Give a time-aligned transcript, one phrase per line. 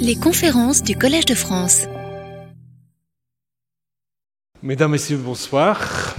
[0.00, 1.86] Les conférences du Collège de France.
[4.62, 6.14] Mesdames, Messieurs, bonsoir.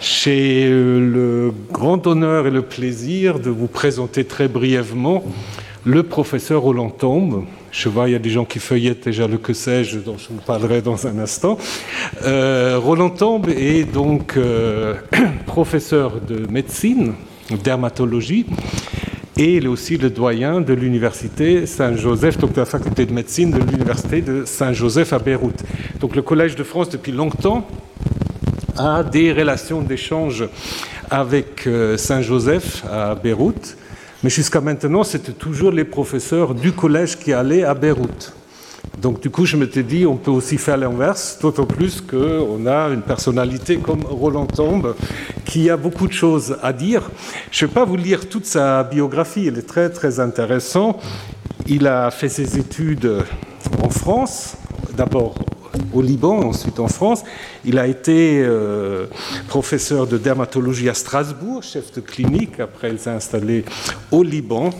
[0.00, 5.24] J'ai le grand honneur et le plaisir de vous présenter très brièvement
[5.84, 7.44] le professeur Roland Tombe.
[7.70, 10.28] Je vois, il y a des gens qui feuillettent déjà le que sais-je, dont je
[10.28, 11.58] vous parlerai dans un instant.
[12.24, 14.94] Euh, Roland Tombe est donc euh,
[15.46, 17.14] professeur de médecine,
[17.62, 18.46] dermatologie,
[19.36, 23.50] et il est aussi le doyen de l'université Saint-Joseph, donc de la faculté de médecine
[23.50, 25.62] de l'université de Saint-Joseph à Beyrouth.
[26.00, 27.66] Donc le Collège de France, depuis longtemps,
[28.76, 30.44] a des relations d'échange
[31.10, 33.76] avec euh, Saint-Joseph à Beyrouth.
[34.22, 38.34] Mais jusqu'à maintenant, c'était toujours les professeurs du collège qui allaient à Beyrouth.
[39.00, 42.88] Donc du coup, je m'étais dit, on peut aussi faire l'inverse, d'autant plus qu'on a
[42.88, 44.94] une personnalité comme Roland Tombe
[45.44, 47.10] qui a beaucoup de choses à dire.
[47.50, 51.02] Je ne vais pas vous lire toute sa biographie, elle est très très intéressante.
[51.66, 53.24] Il a fait ses études
[53.82, 54.56] en France,
[54.96, 55.34] d'abord
[55.92, 57.22] au Liban, ensuite en France.
[57.64, 59.06] Il a été euh,
[59.48, 62.60] professeur de dermatologie à Strasbourg, chef de clinique.
[62.60, 63.64] Après, il s'est installé
[64.10, 64.70] au Liban,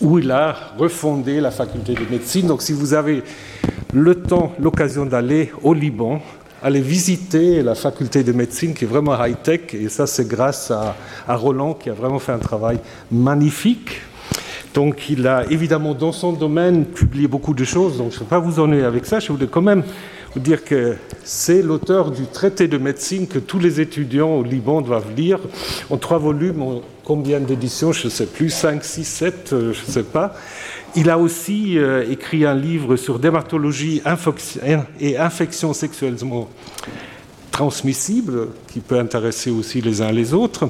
[0.00, 2.46] où il a refondé la faculté de médecine.
[2.46, 3.22] Donc, si vous avez
[3.92, 6.20] le temps, l'occasion d'aller au Liban,
[6.62, 9.74] allez visiter la faculté de médecine qui est vraiment high-tech.
[9.74, 10.96] Et ça, c'est grâce à,
[11.28, 12.78] Roland qui a vraiment fait un travail
[13.12, 14.00] magnifique.
[14.72, 18.28] Donc il a évidemment dans son domaine publié beaucoup de choses, donc je ne vais
[18.28, 19.84] pas vous ennuyer avec ça, je voulais quand même
[20.40, 25.14] dire que c'est l'auteur du traité de médecine que tous les étudiants au Liban doivent
[25.16, 25.38] lire
[25.90, 29.72] en trois volumes, en combien d'éditions, je ne sais plus, 5, 6, 7, je ne
[29.72, 30.34] sais pas.
[30.96, 34.00] Il a aussi euh, écrit un livre sur dermatologie
[35.00, 36.48] et infections sexuellement
[37.50, 40.68] transmissible qui peut intéresser aussi les uns les autres.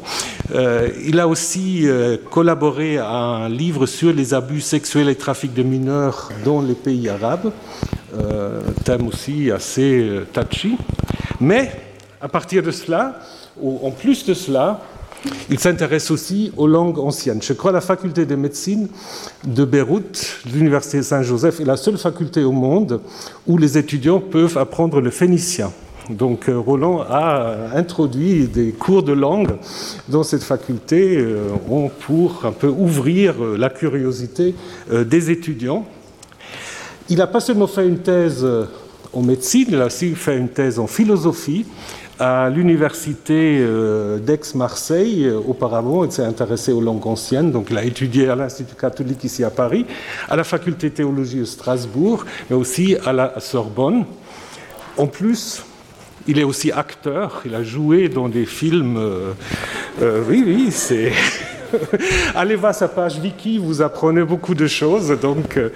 [0.55, 5.55] Euh, il a aussi euh, collaboré à un livre sur les abus sexuels et trafic
[5.55, 7.53] de mineurs dans les pays arabes,
[8.85, 10.77] thème aussi assez euh, touchy.
[11.41, 11.71] Mais
[12.21, 13.21] à partir de cela,
[13.63, 14.81] en plus de cela,
[15.49, 17.41] il s'intéresse aussi aux langues anciennes.
[17.43, 18.89] Je crois que la faculté de médecine
[19.45, 23.01] de Beyrouth, l'université Saint-Joseph, est la seule faculté au monde
[23.47, 25.73] où les étudiants peuvent apprendre le phénicien.
[26.11, 29.57] Donc euh, Roland a introduit des cours de langue
[30.09, 31.49] dans cette faculté euh,
[32.01, 34.55] pour un peu ouvrir euh, la curiosité
[34.91, 35.87] des étudiants.
[37.09, 38.47] Il n'a pas seulement fait une thèse
[39.13, 41.67] en médecine, il a aussi fait une thèse en philosophie
[42.19, 43.65] à l'université
[44.21, 45.31] d'Aix-Marseille.
[45.47, 49.45] Auparavant, il s'est intéressé aux langues anciennes, donc il a étudié à l'Institut catholique ici
[49.45, 49.85] à Paris,
[50.29, 54.05] à la faculté de théologie de Strasbourg, mais aussi à la Sorbonne.
[54.97, 55.63] En plus,
[56.27, 58.97] il est aussi acteur, il a joué dans des films.
[58.97, 59.33] Euh,
[60.01, 61.13] euh, oui, oui, c'est.
[62.35, 65.19] Allez voir sa page Wiki, vous apprenez beaucoup de choses.
[65.21, 65.71] Donc, euh,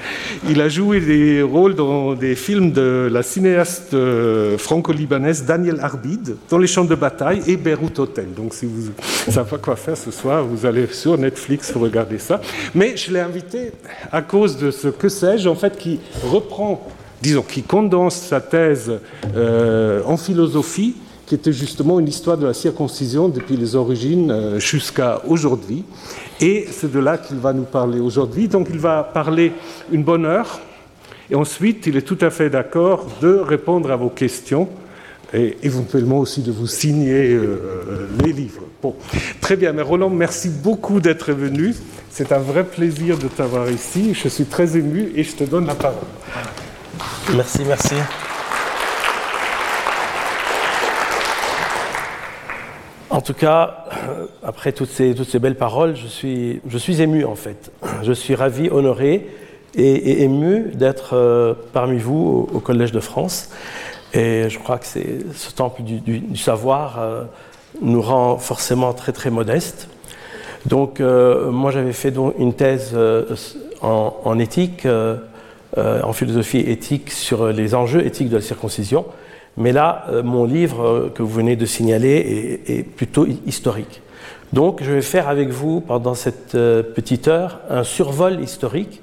[0.48, 6.36] il a joué des rôles dans des films de la cinéaste euh, franco-libanaise Daniel Arbid,
[6.50, 8.26] dans les champs de bataille et Beyrouth Hotel.
[8.36, 8.90] Donc, si vous
[9.26, 12.40] ne savez pas quoi faire ce soir, vous allez sur Netflix regarder ça.
[12.74, 13.72] Mais je l'ai invité
[14.12, 16.86] à cause de ce que sais-je, en fait, qui reprend
[17.22, 18.92] disons, qui condense sa thèse
[19.34, 20.94] euh, en philosophie,
[21.28, 25.84] qui était justement une histoire de la circoncision depuis les origines euh, jusqu'à aujourd'hui.
[26.40, 28.48] Et c'est de là qu'il va nous parler aujourd'hui.
[28.48, 29.52] Donc il va parler
[29.92, 30.58] une bonne heure,
[31.30, 34.68] et ensuite il est tout à fait d'accord de répondre à vos questions.
[35.34, 38.62] Et éventuellement aussi de vous signer euh, les livres.
[38.82, 38.96] Bon,
[39.42, 39.74] très bien.
[39.74, 41.74] Mais Roland, merci beaucoup d'être venu.
[42.10, 44.14] C'est un vrai plaisir de t'avoir ici.
[44.14, 45.98] Je suis très ému et je te donne la parole.
[47.34, 47.96] Merci, merci.
[53.10, 57.72] En tout cas, euh, après toutes ces, belles paroles, je suis, ému en fait.
[58.02, 59.26] Je suis ravi, honoré
[59.74, 63.48] et, ému d'être euh, parmi vous au, Collège de France.
[64.12, 67.24] Et je crois que ce temple du, savoir euh,
[67.80, 69.88] nous rend forcément très très modestes.
[70.66, 72.94] Donc moi j'avais fait donc une thèse
[73.80, 74.86] en, éthique
[75.76, 79.06] en philosophie éthique sur les enjeux éthiques de la circoncision.
[79.56, 84.02] Mais là, euh, mon livre euh, que vous venez de signaler est, plutôt historique.
[84.52, 89.02] Donc, je vais faire avec vous, pendant cette euh, petite heure, un survol historique.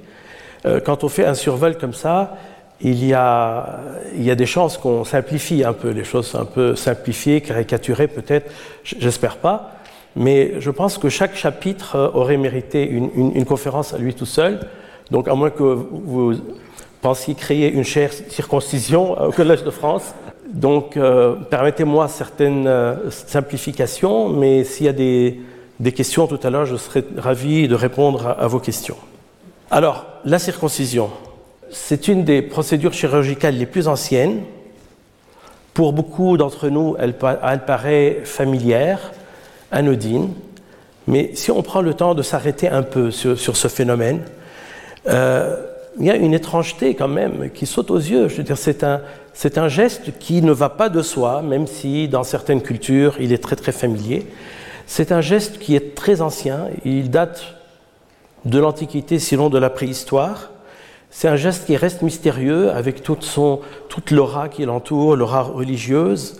[0.83, 2.38] Quand on fait un survol comme ça,
[2.81, 3.81] il y a,
[4.15, 8.07] il y a des chances qu'on simplifie un peu les choses, un peu simplifiées, caricaturées
[8.07, 8.51] peut-être,
[8.83, 9.75] j'espère pas.
[10.15, 14.59] Mais je pense que chaque chapitre aurait mérité une, une, conférence à lui tout seul.
[15.12, 16.33] Donc, à moins que vous
[17.06, 20.15] pensiez créer une chaire circoncision au Collège de France.
[20.47, 25.42] Donc, euh, permettez-moi certaines euh, simplifications, mais s'il y a des,
[25.92, 28.97] questions tout à l'heure, je serai ravi de répondre à, à, vos questions.
[29.71, 31.09] Alors, la circoncision,
[31.71, 34.44] c'est une des procédures chirurgicales les plus anciennes.
[35.74, 39.12] Pour beaucoup d'entre nous, elle, paraît familière,
[39.71, 40.30] anodine,
[41.07, 44.21] mais si on prend le temps de s'arrêter un peu sur, ce phénomène,
[45.09, 45.57] euh,
[46.00, 48.27] il y a une étrangeté quand même qui saute aux yeux.
[48.27, 48.42] Je
[49.33, 53.33] c'est un geste qui ne va pas de soi, même si dans certaines cultures il
[53.33, 54.27] est très très familier.
[54.88, 57.56] C'est un geste qui est très ancien, il date
[58.45, 60.51] de l'Antiquité, sinon de la préhistoire.
[61.09, 66.39] C'est un geste qui reste mystérieux avec toute, son, toute l'aura qui l'entoure, l'aura religieuse,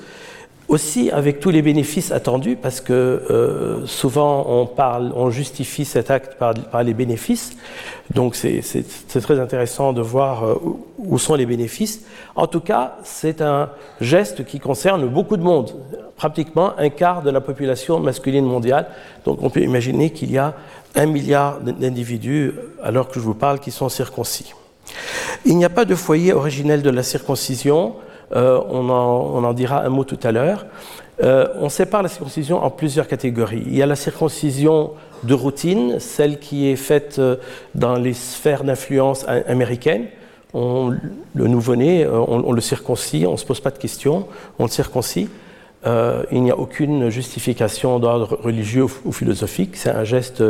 [0.68, 6.10] aussi avec tous les bénéfices attendus, parce que euh, souvent on, parle, on justifie cet
[6.10, 7.56] acte par, les bénéfices.
[8.14, 8.62] Donc c'est
[9.22, 10.56] très intéressant de voir euh,
[10.98, 12.02] où sont les bénéfices.
[12.36, 13.70] En tout cas, c'est un
[14.02, 15.72] geste qui concerne beaucoup de monde,
[16.16, 18.88] pratiquement un quart de la population masculine mondiale.
[19.26, 20.56] Donc on peut imaginer qu'il y a
[20.96, 24.54] un milliard d'individus, alors que je vous parle, qui sont circoncis.
[25.46, 27.96] Il n'y a pas de foyer originel de la circoncision,
[28.34, 30.66] euh, on, en, dira un mot tout à l'heure.
[31.24, 33.64] Euh, on sépare la circoncision en plusieurs catégories.
[33.68, 34.92] Il y a la circoncision
[35.24, 37.38] de routine, celle qui est faite euh,
[37.74, 40.08] dans les sphères d'influence américaines.
[40.54, 44.28] le nouveau-né, on, le circoncis, on ne se pose pas de questions,
[44.60, 45.30] on le circoncis.
[45.86, 49.76] Euh, il n'y a aucune justification d'ordre religieux ou philosophique.
[49.76, 50.44] C'est un geste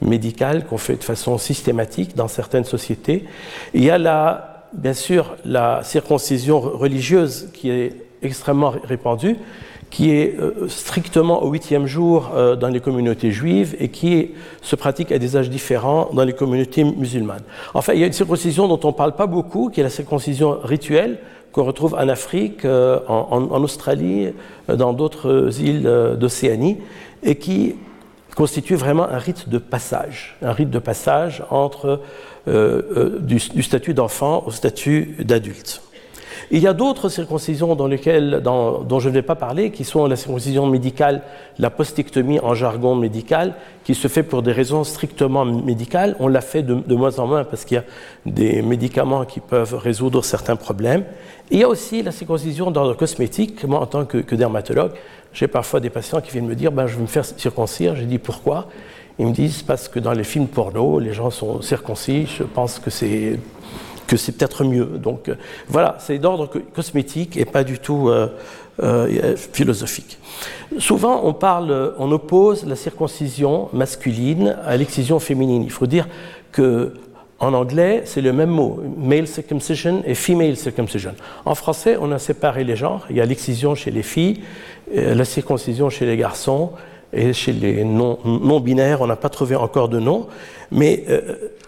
[0.00, 3.26] médical qu'on fait de façon systématique dans certaines sociétés.
[3.74, 9.36] Il y a la, bien sûr la circoncision religieuse qui est extrêmement répandue,
[9.90, 14.30] qui est euh, strictement au huitième jour euh, dans les communautés juives et qui
[14.62, 17.42] se pratique à des âges différents dans les communautés musulmanes.
[17.74, 19.90] Enfin, il y a une circoncision dont on ne parle pas beaucoup, qui est la
[19.90, 21.18] circoncision rituelle,
[21.52, 24.28] qu'on retrouve en Afrique, euh, en, Australie,
[24.68, 25.82] euh, dans d'autres îles
[26.18, 26.78] d'Océanie,
[27.22, 27.74] et qui
[28.34, 32.00] constitue vraiment un rite de passage, un rite de passage entre
[32.46, 35.82] du, statut d'enfant au statut d'adulte.
[36.52, 40.06] Il y a d'autres circoncisions dans lesquelles, dont je ne vais pas parler, qui sont
[40.06, 41.22] la circoncision médicale,
[41.60, 43.54] la postectomie en jargon médical,
[43.84, 46.16] qui se fait pour des raisons strictement médicales.
[46.18, 47.84] On l'a fait de, moins en moins parce qu'il y a
[48.26, 51.04] des médicaments qui peuvent résoudre certains problèmes.
[51.52, 53.62] il y a aussi la circoncision d'ordre cosmétique.
[53.62, 54.92] Moi, en tant que dermatologue,
[55.32, 57.96] j'ai parfois des patients qui viennent me dire ben, Je veux me faire circoncire.
[57.96, 58.68] Je dis Pourquoi?
[59.18, 62.26] Ils me disent Parce que dans les films porno, les gens sont circoncis.
[62.26, 63.38] Je pense que c'est
[64.10, 64.86] que c'est peut-être mieux.
[64.86, 65.36] Donc euh,
[65.68, 68.26] voilà, c'est d'ordre cosmétique et pas du tout euh,
[68.82, 70.18] euh, philosophique.
[70.78, 75.62] Souvent, on parle, on oppose la circoncision masculine à l'excision féminine.
[75.62, 76.08] Il faut dire
[76.50, 76.92] que
[77.38, 81.14] en anglais, c'est le même mot, male circumcision et female circumcision.
[81.46, 83.06] En français, on a séparé les genres.
[83.08, 84.42] Il y a l'excision chez les filles,
[84.94, 86.70] la circoncision chez les garçons,
[87.12, 90.28] et chez les non-binaires, on n'a pas trouvé encore de nom.
[90.70, 91.04] Mais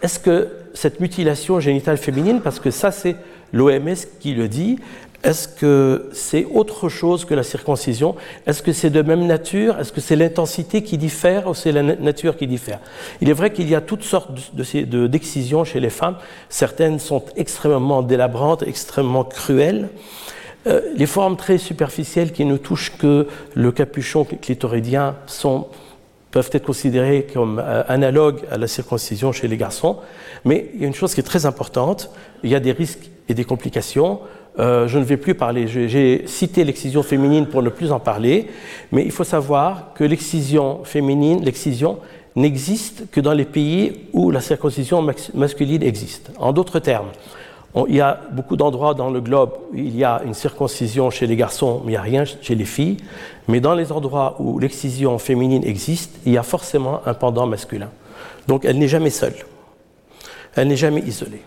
[0.02, 3.16] est-ce que cette mutilation génitale féminine, parce que ça c'est
[3.52, 4.78] l'OMS qui le dit,
[5.24, 8.16] est-ce que c'est autre chose que la circoncision?
[8.46, 9.78] Est-ce que c'est de même nature?
[9.78, 12.80] Est-ce que c'est l'intensité qui diffère ou c'est la nature qui diffère?
[13.20, 16.16] Il est vrai qu'il y a toutes sortes d'excisions chez les femmes.
[16.48, 19.90] Certaines sont extrêmement délabrantes, extrêmement cruelles.
[20.66, 25.66] Euh, les formes très superficielles qui ne touchent que le capuchon clitoridien sont
[26.30, 29.98] peuvent être considérés comme euh, analogues à la circoncision chez les garçons.
[30.44, 32.10] Mais il y a une chose qui est très importante,
[32.42, 34.20] il y a des risques et des complications.
[34.58, 38.48] Euh, je ne vais plus parler, j'ai cité l'excision féminine pour ne plus en parler,
[38.92, 41.98] mais il faut savoir que l'excision féminine, l'excision,
[42.36, 46.30] n'existe que dans les pays où la circoncision masculine existe.
[46.38, 47.08] En d'autres termes,
[47.88, 51.26] il y a beaucoup d'endroits dans le globe où il y a une circoncision chez
[51.26, 52.98] les garçons, mais il n'y a rien chez les filles.
[53.48, 57.88] Mais dans les endroits où l'excision féminine existe, il y a forcément un pendant masculin.
[58.46, 59.34] Donc elle n'est jamais seule.
[60.54, 61.42] Elle n'est jamais isolée.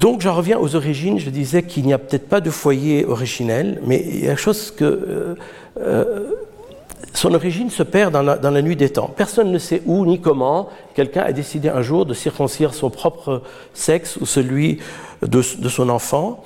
[0.00, 1.18] Donc j'en reviens aux origines.
[1.18, 4.70] Je disais qu'il n'y a peut-être pas de foyer originel, mais il y a chose
[4.70, 5.34] que euh,
[5.80, 6.30] euh,
[7.12, 9.10] son origine se perd dans la, nuit des temps.
[9.14, 13.42] Personne ne sait où ni comment quelqu'un a décidé un jour de circoncire son propre
[13.72, 14.78] sexe ou celui
[15.22, 16.42] de, son enfant.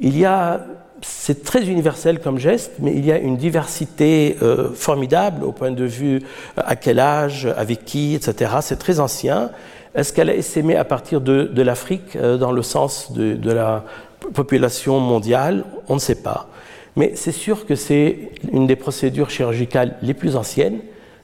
[0.00, 0.60] Il y a,
[1.02, 5.70] c'est très universel comme geste, mais il y a une diversité euh, formidable au point
[5.70, 8.52] de vue euh, à quel âge, avec qui, etc.
[8.62, 9.50] C'est très ancien.
[9.94, 13.84] Est-ce qu'elle a essaimé à partir de, l'Afrique euh, dans le sens de, de la
[14.32, 15.64] population mondiale?
[15.88, 16.48] On ne sait pas.
[16.96, 20.80] Mais c'est sûr que c'est une des procédures chirurgicales les plus anciennes,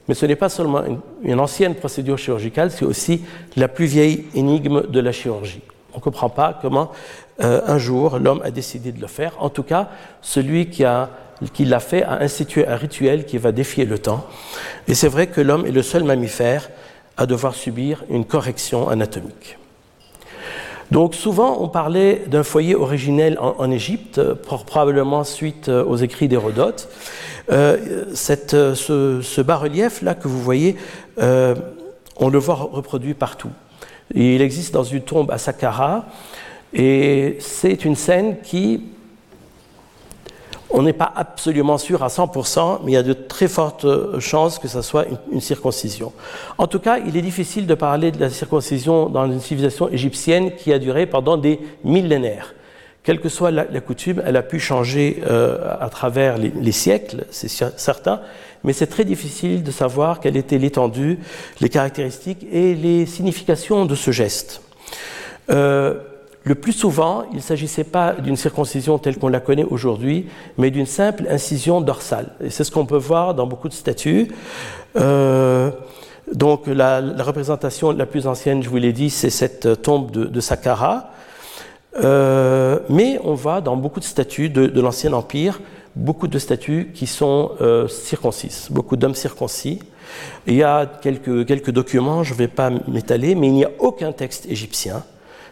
[0.07, 0.81] mais ce n'est pas seulement
[1.23, 3.21] une, ancienne procédure chirurgicale, c'est aussi
[3.55, 5.61] la plus vieille énigme de la chirurgie.
[5.93, 6.91] On ne comprend pas comment
[7.43, 9.33] euh, un jour l'homme a décidé de le faire.
[9.39, 9.89] En tout cas,
[10.21, 10.85] celui qui
[11.53, 14.25] qui l'a fait a institué un rituel qui va défier le temps.
[14.87, 16.69] Et c'est vrai que l'homme est le seul mammifère
[17.15, 19.56] à devoir subir une correction anatomique.
[20.91, 26.89] Donc souvent, on parlait d'un foyer originel en, Égypte, probablement suite aux écrits d'Hérodote.
[27.49, 30.77] ce, ce bas-relief-là que vous voyez,
[31.17, 33.51] on le voit reproduit partout.
[34.13, 36.05] Il existe dans une tombe à Saqqara,
[36.73, 38.83] et c'est une scène qui,
[40.69, 43.85] on n'est pas absolument sûr à 100%, mais il y a de très fortes
[44.19, 46.11] chances que ce soit une, circoncision.
[46.57, 50.55] En tout cas, il est difficile de parler de la circoncision dans une civilisation égyptienne
[50.55, 52.53] qui a duré pendant des millénaires.
[53.03, 57.47] Quelle que soit la, coutume, elle a pu changer euh, à travers les, siècles, c'est
[57.47, 58.19] certain,
[58.65, 61.19] mais c'est très difficile de savoir quelle était l'étendue,
[61.61, 64.61] les caractéristiques et les significations de ce geste.
[65.49, 66.01] Euh,
[66.47, 70.27] le plus souvent, il ne s'agissait pas d'une circoncision telle qu'on la connaît aujourd'hui,
[70.57, 72.29] mais d'une simple incision dorsale.
[72.49, 74.29] C'est ce qu'on peut voir dans beaucoup de statues.
[74.95, 75.71] Euh,
[76.33, 81.11] donc la, représentation la plus ancienne, je vous l'ai dit, c'est cette tombe de, Saqqara.
[82.01, 85.59] Euh, mais on voit dans beaucoup de statues de, l'Ancien Empire,
[85.97, 89.79] beaucoup de statues qui sont euh, circoncises, beaucoup d'hommes circoncis.
[90.45, 94.13] Il y a quelques documents, je ne vais pas m'étaler, mais il n'y a aucun
[94.13, 95.03] texte égyptien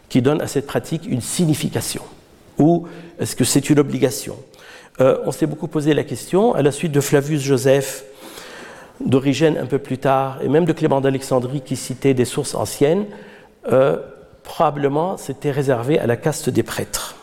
[0.09, 2.01] qui donne à cette pratique une signification
[2.57, 2.87] Ou
[3.19, 4.35] est-ce que c'est une obligation?
[5.01, 8.05] Euh, On s'est beaucoup posé la question à la suite de Flavius Joseph,
[8.99, 13.05] d'origine un peu plus tard, et même de Clément d'Alexandrie qui citait des sources anciennes.
[13.71, 13.97] Euh,
[14.43, 17.15] probablement c'était réservé à la caste des prêtres.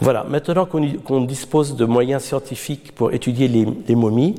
[0.00, 4.36] Voilà, maintenant qu'on dispose de moyens scientifiques pour étudier les, les, momies,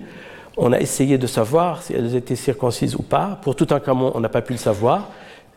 [0.56, 3.38] on a essayé de savoir si elles étaient circoncises ou pas.
[3.42, 5.10] Pour tout un camon, on n'a pas pu le savoir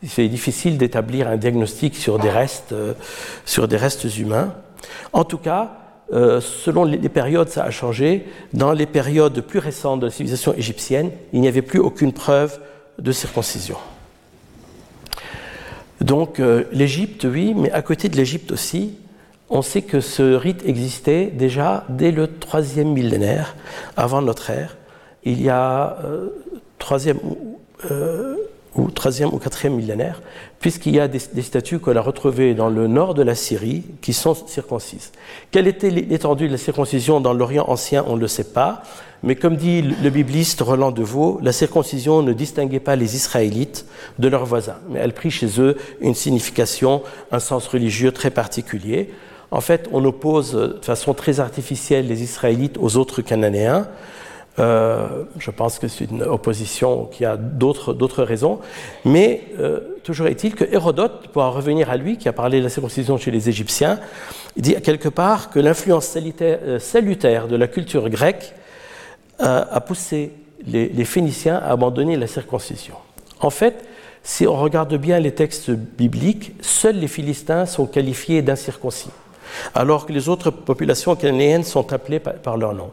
[0.07, 2.95] c'est difficile d'établir un diagnostic sur des restes, euh,
[3.45, 4.55] sur des restes humains.
[5.13, 5.79] En tout cas,
[6.13, 8.27] euh, selon les, périodes, ça a changé.
[8.53, 12.59] Dans les périodes plus récentes de la civilisation égyptienne, il n'y avait plus aucune preuve
[12.99, 13.77] de circoncision.
[16.01, 18.97] Donc euh, l'Égypte, oui, mais à côté de l'Égypte aussi,
[19.49, 23.55] on sait que ce rite existait déjà dès le troisième millénaire
[23.97, 24.77] avant notre ère.
[25.25, 25.99] Il y a
[26.79, 27.19] troisième
[28.75, 30.23] ou 3e ou 4e millénaire,
[30.61, 34.13] puisqu'il y a des, statues qu'on a retrouvées dans le nord de la Syrie qui
[34.13, 35.13] sont circoncises.
[35.51, 38.83] Quelle était l'étendue de la circoncision dans l'Orient ancien, on ne le sait pas,
[39.23, 43.87] mais comme dit le bibliste Roland de Vaux, la circoncision ne distinguait pas les Israélites
[44.19, 49.11] de leurs voisins, mais elle prit chez eux une signification, un sens religieux très particulier.
[49.51, 53.87] En fait, on oppose de façon très artificielle les Israélites aux autres Cananéens,
[54.59, 58.61] euh, je pense que c'est une opposition qui a d'autres raisons.
[59.05, 62.65] Mais euh, toujours est-il que Hérodote, pour en revenir à lui, qui a parlé de
[62.65, 63.99] la circoncision chez les Égyptiens,
[64.57, 68.55] dit quelque part que l'influence euh, salutaire de la culture grecque
[69.39, 70.31] a poussé
[70.69, 72.95] les, les, Phéniciens à abandonner la circoncision.
[73.41, 73.85] En fait,
[74.23, 79.11] si on regarde bien les textes bibliques, seuls les Philistins sont qualifiés d'incirconcis,
[79.75, 82.93] alors que les autres populations cananéennes sont appelées par leur nom.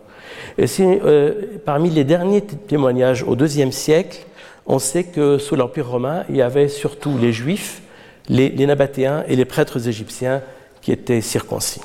[0.57, 1.33] Et euh,
[1.63, 4.25] parmi les derniers témoignages au IIe siècle,
[4.65, 7.81] on sait que sous l'Empire romain, il y avait surtout les Juifs,
[8.27, 10.41] les, Nabatéens et les prêtres égyptiens
[10.81, 11.81] qui étaient circoncis.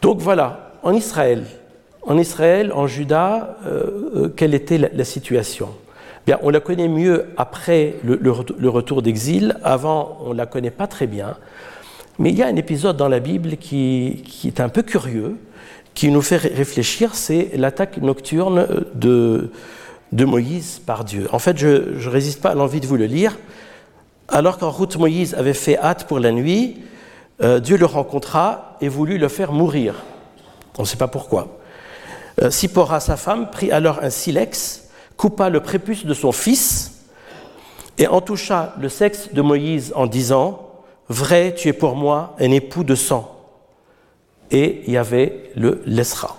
[0.00, 1.44] Donc voilà, en Israël,
[2.02, 5.68] en Israël, en Juda, euh, euh, quelle était la, situation?
[6.26, 8.30] Bien, on la connaît mieux après le,
[8.70, 9.56] retour d'exil.
[9.62, 11.36] Avant, on ne la connaît pas très bien.
[12.18, 15.36] Mais il y a un épisode dans la Bible qui est un peu curieux
[15.94, 19.50] qui nous fait réfléchir, c'est l'attaque nocturne de,
[20.12, 21.28] de, Moïse par Dieu.
[21.32, 23.36] En fait, je ne résiste pas à l'envie de vous le lire.
[24.28, 26.82] Alors qu'en route Moïse avait fait hâte pour la nuit,
[27.42, 29.94] euh, Dieu le rencontra et voulut le faire mourir.
[30.76, 31.58] On ne sait pas pourquoi.
[32.42, 37.04] Euh, Sipora, sa femme, prit alors un silex, coupa le prépuce de son fils
[37.96, 40.64] et en toucha le sexe de Moïse en disant
[41.08, 43.37] Vrai, tu es pour moi un époux de sang
[44.50, 46.36] et il y avait le lesra.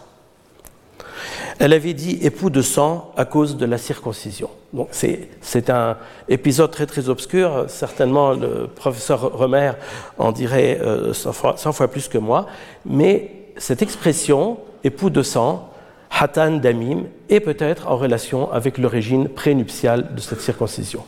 [1.60, 4.50] Elle avait dit époux de sang à cause de la circoncision.
[4.72, 5.98] Donc c'est un
[6.30, 7.66] épisode très très obscur.
[7.68, 9.74] Certainement le professeur Remer
[10.18, 10.80] en dirait
[11.12, 12.46] 100 euh, fois, plus que moi.
[12.86, 15.70] Mais cette expression époux de sang,
[16.18, 21.04] hatan damim, est peut-être en relation avec l'origine prénuptiale de cette circoncision.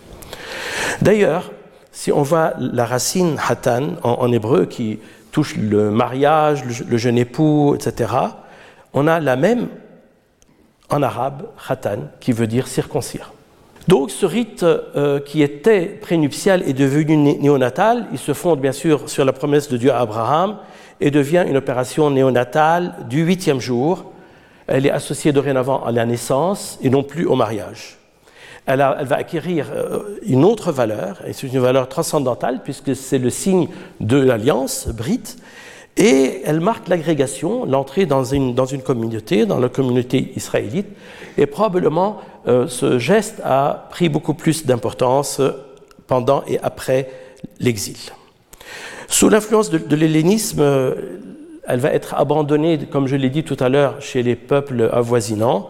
[1.01, 1.51] D'ailleurs,
[1.93, 4.99] si on voit la racine hatan en hébreu qui
[5.31, 8.11] touche le mariage, le, jeune époux, etc.,
[8.93, 9.67] on a la même
[10.89, 13.31] en arabe, khatan, qui veut dire circoncire.
[13.87, 18.07] Donc ce rite euh, qui était prénuptial est devenu néonatal.
[18.11, 20.57] Il se fonde bien sûr sur la promesse de Dieu à Abraham
[20.99, 24.11] et devient une opération néonatale du huitième jour.
[24.67, 28.00] Elle est associée dorénavant à la naissance et non plus au mariage.
[28.65, 29.67] Elle, va acquérir
[30.23, 33.67] une autre valeur, et c'est une valeur transcendantale puisque c'est le signe
[33.99, 35.37] de l'alliance brite,
[35.97, 40.87] et elle marque l'agrégation, l'entrée dans une, communauté, dans la communauté israélite,
[41.37, 45.41] et probablement ce geste a pris beaucoup plus d'importance
[46.07, 47.09] pendant et après
[47.59, 47.97] l'exil.
[49.07, 50.63] Sous l'influence de, l'hellénisme,
[51.67, 55.69] elle va être abandonnée, comme je l'ai dit tout à l'heure, chez les peuples avoisinants,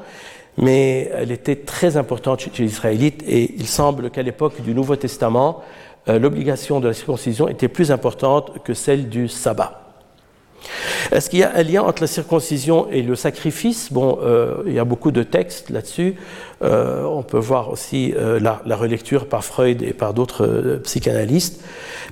[0.57, 4.95] mais elle était très importante chez les Israélites et il semble qu'à l'époque du Nouveau
[4.95, 5.61] Testament,
[6.09, 9.77] euh, l'obligation de la circoncision était plus importante que celle du sabbat.
[11.11, 13.91] Est-ce qu'il y a un lien entre la circoncision et le sacrifice?
[13.91, 16.15] Bon, euh, il y a beaucoup de textes là-dessus.
[16.63, 21.63] Euh, on peut voir aussi la, relecture par Freud et par d'autres psychanalystes.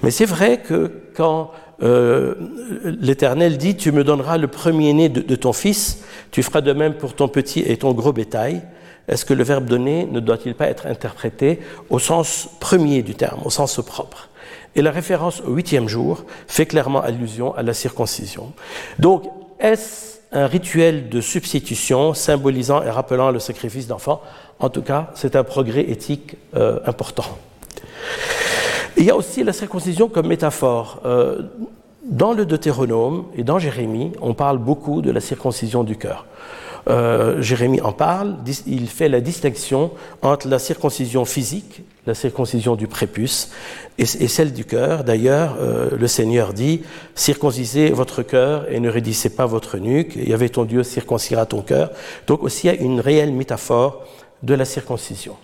[0.01, 6.03] Mais c'est vrai que quand l'Éternel dit Tu me donneras le premier-né de, ton fils,
[6.31, 8.61] tu feras de même pour ton petit et ton gros bétail.
[9.07, 11.59] Est-ce que le verbe donner ne doit-il pas être interprété
[11.89, 14.29] au sens premier du terme, au sens propre?
[14.75, 18.53] Et la référence au huitième jour fait clairement allusion à la circoncision.
[18.99, 19.23] Donc,
[19.59, 24.21] est-ce un rituel de substitution symbolisant et rappelant le sacrifice d'enfants
[24.59, 27.25] En tout cas, c'est un progrès éthique euh, important.
[28.99, 31.01] Il y a aussi la circoncision comme métaphore.
[31.05, 31.43] Euh,
[32.03, 36.25] dans le Deutéronome et dans Jérémie, on parle beaucoup de la circoncision du cœur.
[36.89, 38.35] Euh, Jérémie en parle,
[38.67, 39.91] il fait la distinction
[40.21, 43.51] entre la circoncision physique, la circoncision du prépuce,
[43.97, 45.05] et, celle du cœur.
[45.05, 46.81] D'ailleurs, euh, le Seigneur dit,
[47.15, 51.61] circoncisez votre cœur et ne raidissez pas votre nuque, et avait ton Dieu circoncira ton
[51.61, 51.91] cœur.
[52.27, 54.03] Donc aussi, il y a une réelle métaphore
[54.43, 55.37] de la circoncision.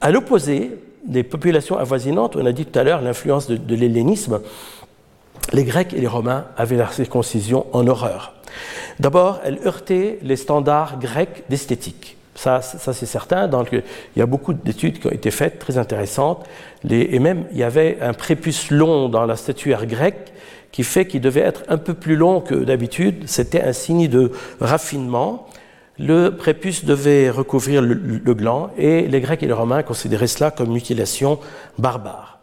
[0.00, 4.40] À l'opposé des populations avoisinantes, on a dit tout à l'heure l'influence de, l'hellénisme,
[5.52, 8.34] les Grecs et les Romains avaient la circoncision en horreur.
[8.98, 12.16] D'abord, elle heurtait les standards grecs d'esthétique.
[12.34, 13.50] Ça, ça c'est certain.
[13.72, 13.82] Il
[14.16, 16.46] y a beaucoup d'études qui ont été faites, très intéressantes.
[16.88, 20.32] et même, il y avait un prépuce long dans la statuaire grecque
[20.72, 23.24] qui fait qu'il devait être un peu plus long que d'habitude.
[23.26, 25.48] C'était un signe de raffinement.
[26.00, 30.72] Le prépuce devait recouvrir le, gland et les Grecs et les Romains considéraient cela comme
[30.72, 31.38] mutilation
[31.78, 32.38] barbare.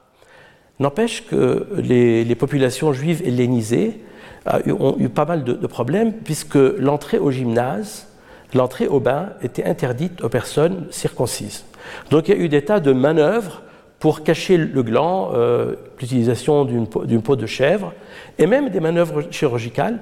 [0.79, 3.99] N'empêche que les, populations juives hellénisées
[4.67, 8.05] ont eu pas mal de, problèmes puisque l'entrée au gymnase,
[8.53, 11.65] l'entrée au bain était interdite aux personnes circoncises.
[12.11, 13.63] Donc il y a eu des tas de manœuvres
[13.99, 17.93] pour cacher le gland, euh, l'utilisation d'une peau, de chèvre,
[18.37, 19.99] et même des manœuvres chirurgicales.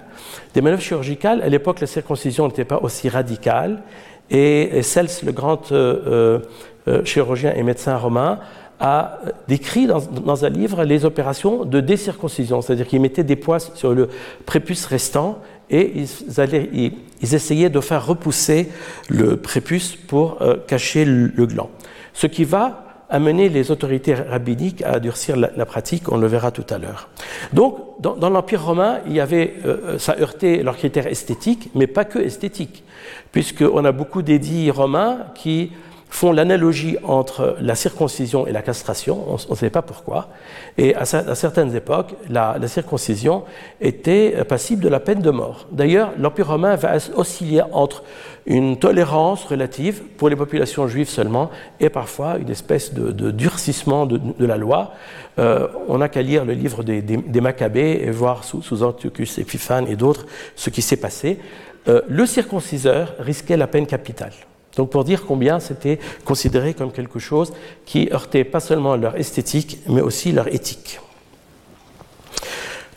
[0.54, 3.84] Des manœuvres chirurgicales, à l'époque, la circoncision n'était pas aussi radicale,
[4.30, 6.40] et, Cels, le grand euh,
[6.88, 8.40] euh, chirurgien et médecin romain,
[8.82, 13.94] a décrit dans, un livre les opérations de décirconcision, c'est-à-dire qu'ils mettaient des poids sur
[13.94, 14.10] le
[14.46, 18.70] prépuce restant et ils, essayaient de faire repousser
[19.08, 21.70] le prépuce pour cacher le, gland.
[22.14, 26.66] Ce qui va amener les autorités rabbiniques à durcir la, pratique, on le verra tout
[26.70, 27.10] à l'heure.
[27.54, 32.06] Donc, dans, l'Empire romain, il y avait, euh, ça heurtait leurs critères esthétiques, mais pas
[32.06, 32.84] que esthétiques,
[33.32, 35.72] puisqu'on a beaucoup d'édits romains qui
[36.10, 40.30] font l'analogie entre la circoncision et la castration, on ne sait pas pourquoi,
[40.78, 43.44] et à, certaines époques, la, circoncision
[43.82, 45.68] était passible de la peine de mort.
[45.72, 48.04] D'ailleurs, l'Empire romain va osciller entre
[48.46, 54.46] une tolérance relative pour les populations juives seulement et parfois une espèce de, durcissement de,
[54.46, 54.94] la loi.
[55.40, 59.96] Euh, on n'a qu'à lire le livre des, Maccabées et voir sous, Antiochus Épiphane et
[59.96, 61.40] d'autres ce qui s'est passé.
[61.88, 64.34] Euh, le circonciseur risquait la peine capitale.
[64.76, 67.54] Donc pour dire combien c'était considéré comme quelque chose
[67.86, 71.00] qui heurtait pas seulement leur esthétique, mais aussi leur éthique.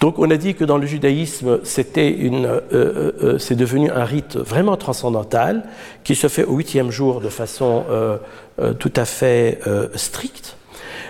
[0.01, 4.05] Donc on a dit que dans le judaïsme, c'était euh, euh, euh, c'est devenu un
[4.05, 5.65] rite vraiment transcendantal
[6.05, 7.85] qui se fait au huitième jour de façon
[8.79, 9.61] tout à fait
[9.95, 10.57] stricte.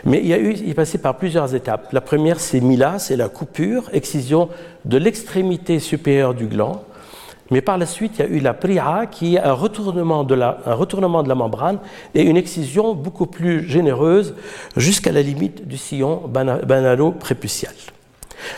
[0.05, 1.93] Mais il a il est passé par plusieurs étapes.
[1.93, 4.49] La première, c'est Mila, c'est la coupure, excision
[4.85, 6.85] de l'extrémité supérieure du gland.
[7.51, 10.35] Mais par la suite, il y a eu la pri'a, qui est un retournement de
[10.35, 11.79] la, membrane
[12.15, 14.35] et une excision beaucoup plus généreuse
[14.77, 17.73] jusqu'à la limite du sillon banalo-prépucial.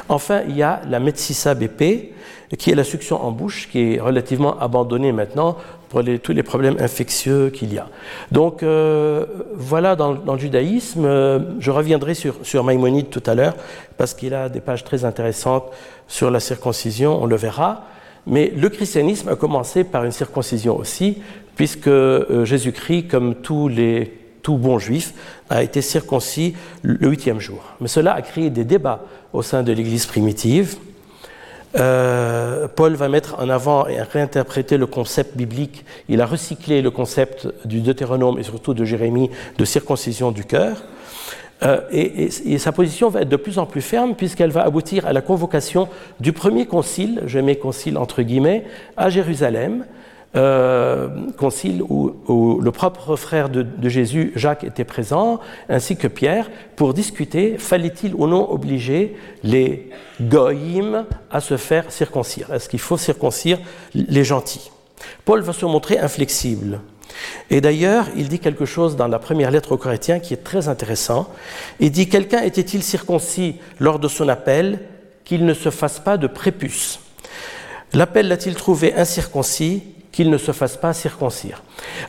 [0.08, 2.12] Enfin, il y a la Metsissa BP,
[2.58, 5.56] qui est la succion en bouche, qui est relativement abandonnée maintenant
[5.88, 7.88] pour tous les problèmes infectieux qu'il y a.
[8.30, 9.24] Donc euh,
[9.54, 11.04] voilà dans, le judaïsme.
[11.04, 13.54] Euh, je reviendrai sur, sur Maïmonide tout à l'heure,
[13.96, 15.64] parce qu'il a des pages très intéressantes
[16.06, 17.84] sur la circoncision, on le verra.
[18.26, 21.18] Mais le christianisme a commencé par une circoncision aussi,
[21.56, 25.12] puisque euh, Jésus-Christ, comme tous les tout bon juif,
[25.48, 27.62] a été circoncis le huitième jour.
[27.80, 30.76] Mais cela a créé des débats au sein de l'Église primitive.
[31.76, 35.84] euh, Paul va mettre en avant et réinterpréter le concept biblique.
[36.08, 40.82] Il a recyclé le concept du Deutéronome et surtout de Jérémie de circoncision du cœur.
[41.62, 45.12] Euh, et, sa position va être de plus en plus ferme puisqu'elle va aboutir à
[45.12, 48.64] la convocation du premier concile, je mets concile entre guillemets,
[48.96, 49.84] à Jérusalem,
[50.36, 56.94] euh, concile où, le propre frère de, Jésus, Jacques, était présent, ainsi que Pierre, pour
[56.94, 62.52] discuter, fallait-il ou non obliger les goïms à se faire circoncire?
[62.54, 63.58] Est-ce qu'il faut circoncire
[63.92, 64.70] les gentils?
[65.24, 66.80] Paul va se montrer inflexible.
[67.50, 70.68] Et d'ailleurs, il dit quelque chose dans la première lettre aux Corinthiens qui est très
[70.68, 71.28] intéressant.
[71.80, 74.80] Il dit Quelqu'un était-il circoncis lors de son appel
[75.24, 77.00] qu'il ne se fasse pas de prépuce?
[77.92, 81.62] L'appel l'a-t-il trouvé incirconcis qu'il ne se fasse pas circoncire?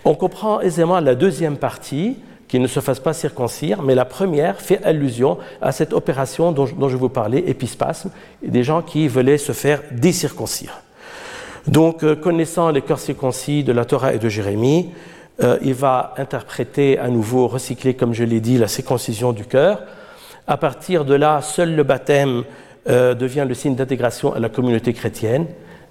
[0.05, 4.59] On comprend aisément la deuxième partie, qu'il ne se fasse pas circoncire, mais la première
[4.59, 8.11] fait allusion à cette opération dont, je vous parlais, épispasme,
[8.45, 10.81] des gens qui voulaient se faire décirconcire.
[11.67, 14.91] Donc, euh, connaissant les cœurs circoncis de la Torah et de Jérémie,
[15.43, 19.83] euh, il va interpréter à nouveau, recycler, comme je l'ai dit, la circoncision du cœur.
[20.47, 22.43] À partir de là, seul le baptême
[22.89, 25.45] euh, devient le signe d'intégration à la communauté chrétienne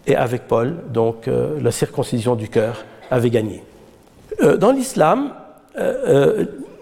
[0.06, 3.62] et avec Paul, donc la circoncision du cœur avait gagné.
[4.58, 5.34] Dans l'islam,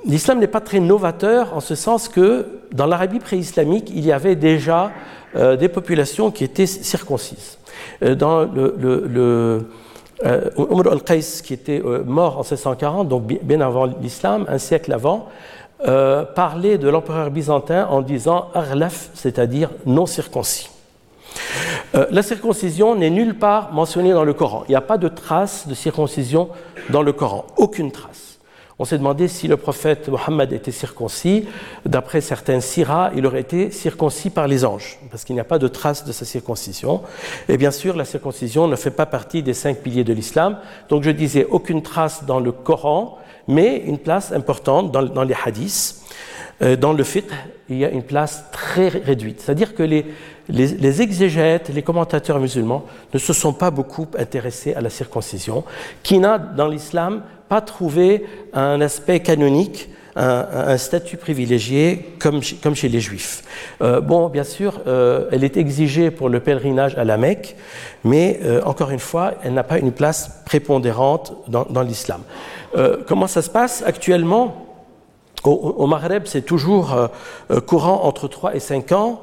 [0.07, 4.37] l'islam n'est pas très novateur en ce sens que dans l'Arabie pré-islamique, il y avait
[4.37, 4.93] déjà
[5.35, 7.58] des populations qui étaient circoncises.
[8.01, 9.67] Dans le,
[10.25, 15.29] Umar al-Qais, qui était mort en 1640, donc bien avant l'islam, un siècle avant,
[16.35, 20.71] parlait de l'empereur byzantin en disant Arlaf, c'est-à-dire non circoncis.
[21.95, 24.65] Euh, la circoncision n'est nulle part mentionnée dans le Coran.
[24.69, 26.49] Il n'y a pas de trace de circoncision
[26.91, 28.28] dans le Coran, aucune trace.
[28.81, 31.49] On s'est demandé si le prophète Mohammed était circoncis.
[31.85, 35.59] D'après certains siras, il aurait été circoncis par les anges, parce qu'il n'y a pas
[35.59, 37.03] de trace de sa circoncision.
[37.49, 40.59] Et bien sûr, la circoncision ne fait pas partie des cinq piliers de l'islam.
[40.89, 45.35] Donc je disais, aucune trace dans le Coran, mais une place importante dans, dans les
[45.45, 45.97] hadiths.
[46.61, 47.31] Euh, dans le fiqh,
[47.69, 49.41] il y a une place très réduite.
[49.41, 50.07] C'est-à-dire que les,
[50.49, 55.65] les, exégètes, les commentateurs musulmans ne se sont pas beaucoup intéressés à la circoncision,
[56.03, 63.01] qui n'a dans l'islam pas trouvé un aspect canonique, un, statut privilégié comme, chez les
[63.01, 63.45] juifs.
[63.83, 67.57] Euh, bon, bien sûr, euh, elle est exigée pour le pèlerinage à la Mecque,
[68.03, 72.23] mais euh, encore une fois, elle n'a pas une place prépondérante dans, dans l'islam.
[73.07, 74.67] comment ça se passe actuellement?
[75.45, 76.97] Au, au Maghreb, c'est toujours
[77.67, 79.23] courant entre 3 et 5 ans.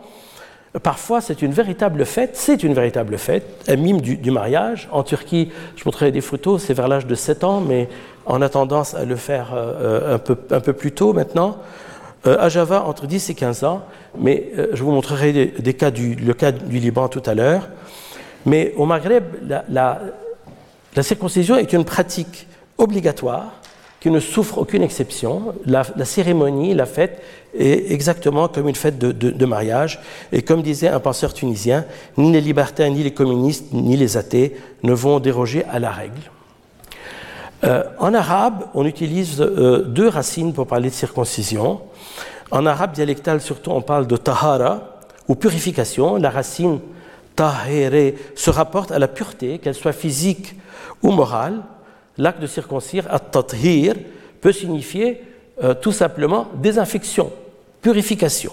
[0.83, 4.89] Parfois, c'est une véritable fête, c'est une véritable fête, un mime du, mariage.
[4.91, 7.88] En Turquie, je montrerai des photos, c'est vers l'âge de 7 ans, mais
[8.25, 11.57] on a tendance à le faire euh, un, peu, un, peu, plus tôt maintenant.
[12.27, 13.83] Euh, à Java, entre 10 et 15 ans,
[14.17, 17.69] mais euh, je vous montrerai des, cas du, le cas du Liban tout à l'heure.
[18.45, 19.63] Mais au Maghreb, la,
[20.95, 23.53] la circoncision est une pratique obligatoire
[24.05, 25.55] qui ne souffre aucune exception.
[25.65, 27.23] La, cérémonie, la fête,
[27.58, 30.00] est exactement comme une fête de, mariage.
[30.32, 31.86] Et comme disait un penseur tunisien,
[32.18, 36.22] ni les libertains, ni les communistes, ni les athées ne vont déroger à la règle.
[37.63, 41.82] Euh, en arabe, on utilise euh, deux racines pour parler de circoncision.
[42.52, 46.18] En arabe dialectal, surtout, on parle de tahara, ou purification.
[46.18, 46.80] La racine
[47.36, 50.56] tahéré se rapporte à la pureté, qu'elle soit physique
[51.02, 51.62] ou morale
[52.18, 53.94] l'acte de circoncire, at-tathir,
[54.41, 55.22] peut signifier
[55.63, 57.32] euh, tout simplement désinfection,
[57.86, 58.52] purification.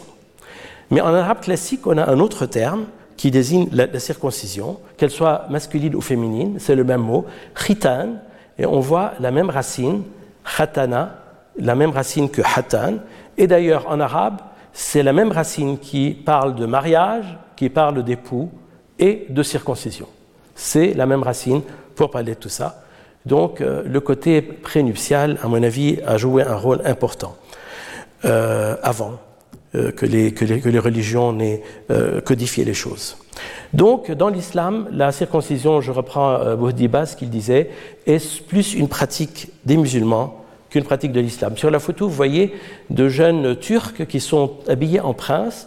[0.91, 2.85] Mais en arabe classique, on a un autre terme
[3.17, 8.17] qui désigne la, circoncision, qu'elle soit masculine ou féminine, c'est le même mot, khitan,
[8.59, 10.03] et on voit la même racine,
[10.45, 11.17] khatana,
[11.57, 12.97] la même racine que hatan,
[13.39, 14.43] et d'ailleurs en arabe,
[14.75, 18.51] c'est la même racine qui parle de mariage, qui parle d'époux
[18.99, 20.09] et de circoncision.
[20.55, 21.63] C'est la même racine
[21.97, 22.83] pour parler de tout ça.
[23.25, 27.35] Donc euh, le côté prénuptial, à mon avis, a joué un rôle important
[28.25, 29.19] euh, avant
[29.75, 31.63] euh, que, les, que, les, religions n'aient
[32.25, 33.17] codifié les choses.
[33.73, 37.71] Donc dans l'islam, la circoncision, je reprends Bouhdibas, ce qu'il disait,
[38.07, 41.57] est plus une pratique des musulmans qu'une pratique de l'islam.
[41.57, 42.55] Sur la photo, vous voyez
[42.91, 45.67] de jeunes Turcs qui sont habillés en princes,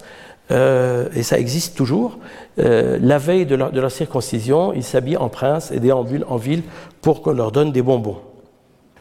[0.52, 2.20] et ça existe toujours,
[2.58, 6.64] euh, la veille de leur, circoncision, ils s'habillent en prince et déambulent en ville
[7.02, 8.18] pour qu'on leur donne des bonbons.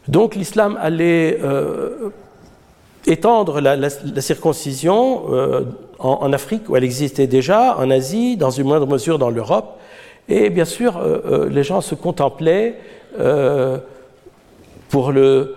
[0.09, 2.11] Donc l'islam allait euh,
[3.07, 3.91] étendre la,
[4.21, 5.63] circoncision euh,
[5.99, 9.79] en, Afrique où elle existait déjà, en Asie, dans une moindre mesure dans l'Europe.
[10.29, 10.99] Et bien sûr,
[11.51, 12.77] les gens se contemplaient
[14.89, 15.55] pour le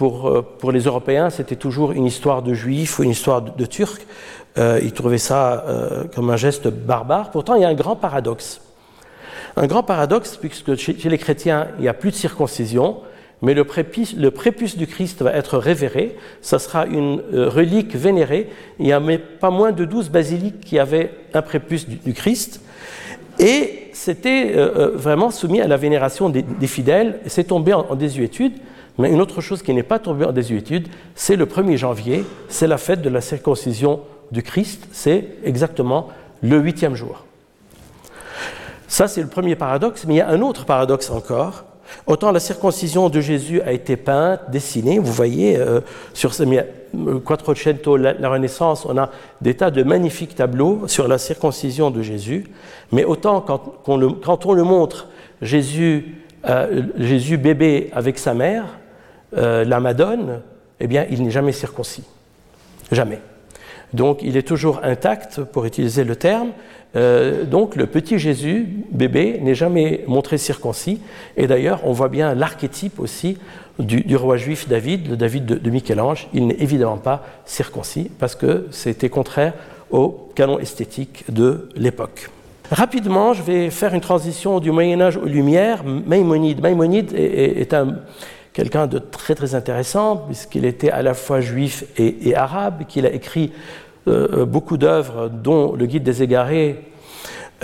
[0.00, 3.66] pour, euh, pour les Européens, c'était toujours une histoire de juifs ou une histoire de,
[3.66, 4.00] turcs.
[4.56, 7.30] Euh, ils trouvaient ça euh, comme un geste barbare.
[7.30, 8.62] Pourtant, il y a un grand paradoxe.
[9.58, 12.96] Un grand paradoxe, puisque chez, les chrétiens, il n'y a plus de circoncision,
[13.42, 14.14] mais le prépuce,
[14.76, 16.16] du Christ va être révéré.
[16.42, 18.48] Ça sera une relique vénérée.
[18.78, 19.00] Il n'y a
[19.40, 22.60] pas moins de 12 basiliques qui avaient un prépuce du, Christ.
[23.38, 24.52] Et c'était
[24.94, 27.20] vraiment soumis à la vénération des, fidèles.
[27.26, 28.52] C'est tombé en désuétude.
[28.98, 32.66] Mais une autre chose qui n'est pas tombée en désuétude, c'est le 1er janvier, c'est
[32.66, 34.00] la fête de la circoncision
[34.30, 36.08] du Christ, c'est exactement
[36.42, 37.24] le huitième jour.
[38.88, 41.64] Ça, c'est le premier paradoxe, mais il y a un autre paradoxe encore.
[42.06, 45.80] Autant la circoncision de Jésus a été peinte, dessinée, vous voyez, euh,
[46.14, 51.08] sur ce euh, Quattrocento, la, la, Renaissance, on a des tas de magnifiques tableaux sur
[51.08, 52.46] la circoncision de Jésus,
[52.92, 55.08] mais autant quand, on, le, montre,
[55.42, 56.16] Jésus,
[56.48, 58.64] euh, Jésus bébé avec sa mère,
[59.32, 60.40] la Madone,
[60.80, 62.02] eh bien, il n'est jamais circoncis.
[62.90, 63.20] Jamais.
[63.92, 66.50] Donc, il est toujours intact, pour utiliser le terme.
[66.96, 71.00] Euh, donc, le petit Jésus, bébé, n'est jamais montré circoncis.
[71.36, 73.38] Et d'ailleurs, on voit bien l'archétype aussi
[73.78, 76.28] du, roi juif David, le David de, Michel-Ange.
[76.34, 79.54] Il n'est évidemment pas circoncis parce que c'était contraire
[79.90, 82.30] au canon esthétique de l'époque.
[82.70, 85.82] Rapidement, je vais faire une transition du Moyen Âge aux Lumières.
[85.84, 86.60] Maïmonide.
[86.60, 87.96] Maïmonide est un
[88.60, 93.10] quelqu'un de très très intéressant, puisqu'il était à la fois juif et, arabe, qu'il a
[93.10, 93.52] écrit
[94.06, 96.84] euh, beaucoup d'œuvres, dont le Guide des égarés,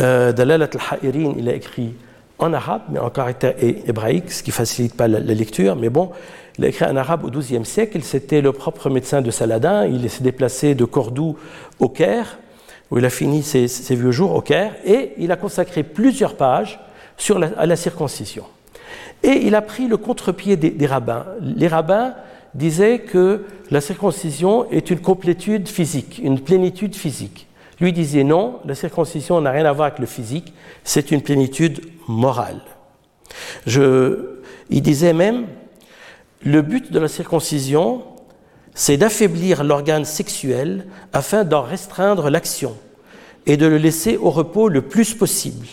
[0.00, 1.92] euh, Dalalat al-Ha'irin, il a écrit
[2.38, 6.12] en arabe, mais en caractère hébraïque, ce qui ne facilite pas la, lecture, mais bon,
[6.56, 10.08] il a écrit en arabe au XIIe siècle, c'était le propre médecin de Saladin, il
[10.08, 11.36] s'est déplacé de Cordoue
[11.78, 12.38] au Caire,
[12.90, 16.80] où il a fini ses, vieux jours au Caire, et il a consacré plusieurs pages
[17.58, 18.44] à la circoncision.
[19.22, 21.26] Et il a pris le contre-pied des, rabbins.
[21.40, 22.14] Les rabbins
[22.54, 27.48] disaient que la circoncision est une complétude physique, une plénitude physique.
[27.80, 31.80] Lui disait non, la circoncision n'a rien à voir avec le physique, c'est une plénitude
[32.08, 32.60] morale.
[33.66, 35.46] il disait même,
[36.42, 38.02] le but de la circoncision,
[38.74, 42.76] c'est d'affaiblir l'organe sexuel afin d'en restreindre l'action
[43.46, 45.66] et de le laisser au repos le plus possible.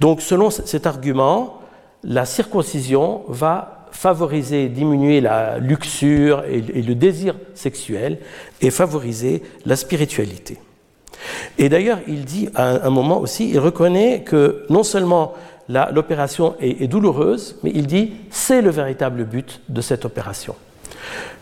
[0.00, 1.60] Donc selon cet argument,
[2.04, 8.18] la circoncision va favoriser, diminuer la luxure et, le désir sexuel
[8.60, 10.58] et favoriser la spiritualité.
[11.58, 15.34] Et d'ailleurs, il dit à un moment aussi, il reconnaît que non seulement
[15.68, 20.54] l'opération est, douloureuse, mais il dit c'est le véritable but de cette opération.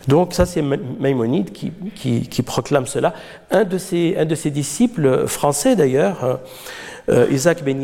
[0.07, 3.13] Donc ça, c'est Maïmonide qui, proclame cela.
[3.51, 6.39] Un de, ses, disciples français, d'ailleurs,
[7.09, 7.81] euh, Isaac Ben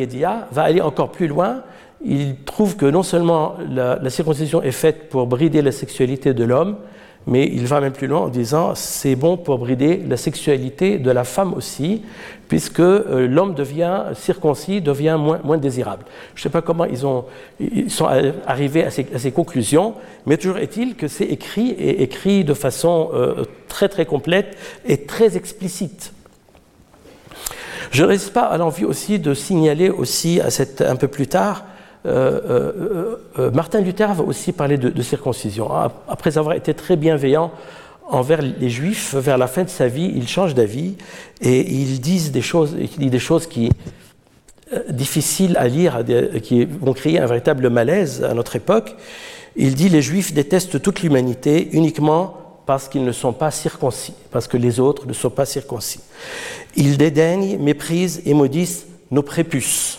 [0.52, 1.64] va aller encore plus loin
[2.04, 6.78] il trouve que non seulement la, circoncision est faite pour brider la sexualité de l'homme,
[7.28, 11.12] mais il va même plus loin en disant c'est bon pour brider la sexualité de
[11.12, 12.02] la femme aussi,
[12.48, 16.06] puisque euh, l'homme devient circoncis, devient moins, désirable.
[16.36, 17.26] Je ne sais pas comment ils, ont,
[17.60, 18.08] ils sont
[18.48, 23.44] arrivés à ces, conclusions, mais toujours est-il que c'est écrit et écrit de façon euh,
[23.68, 26.14] très très complète et très explicite.
[27.92, 31.28] Je ne reste pas à l'envie aussi de signaler aussi à cette, un peu plus
[31.28, 31.66] tard
[32.06, 35.70] euh, euh, euh, Martin Luther va aussi parler de, circoncision.
[35.72, 37.52] Ah, après avoir été très bienveillant
[38.08, 40.96] envers les Juifs, vers la fin de sa vie, il change d'avis
[41.42, 42.76] et il dit des choses,
[43.48, 43.70] qui
[44.90, 46.04] difficiles à lire,
[46.42, 48.96] qui vont créer un véritable malaise à notre époque.
[49.56, 54.48] Il dit les Juifs détestent toute l'humanité uniquement parce qu'ils ne sont pas circoncis, parce
[54.48, 56.02] que les autres ne sont pas circoncis.
[56.76, 59.99] Ils dédaignent, méprisent et maudissent nos prépuces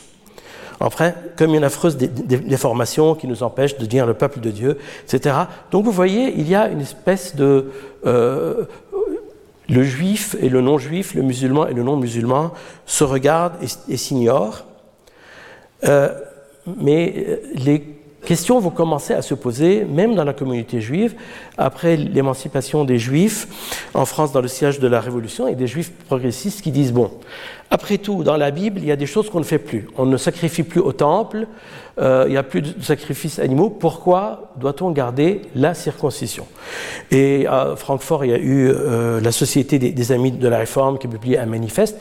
[0.81, 5.37] enfin, comme une affreuse déformation qui nous empêche de dire le peuple de Dieu, etc.
[5.71, 7.71] Donc vous voyez, il y a une espèce de...
[8.07, 8.65] Euh,
[9.69, 12.53] le juif et le non-juif, le musulman et le non-musulman
[12.87, 13.55] se regardent
[13.89, 14.65] et, s'ignorent.
[15.85, 16.09] Euh,
[16.79, 17.85] mais euh, les
[18.25, 21.15] questions vont commencer à se poser, même dans la communauté juive,
[21.57, 23.47] après l'émancipation des juifs
[23.95, 27.13] en France dans le siège de la Révolution, et des juifs progressistes qui disent, bon,
[27.73, 29.87] après tout, dans la Bible, il y a des choses qu'on ne fait plus.
[29.97, 31.47] On ne sacrifie plus au temple,
[32.01, 33.71] euh, il n'y a plus de sacrifices animaux.
[33.71, 36.49] Pourquoi doit-on garder la circoncision?
[37.13, 40.99] Et à Francfort, il y a eu euh, la Société des, Amis de la Réforme
[40.99, 41.97] qui a publié un manifeste.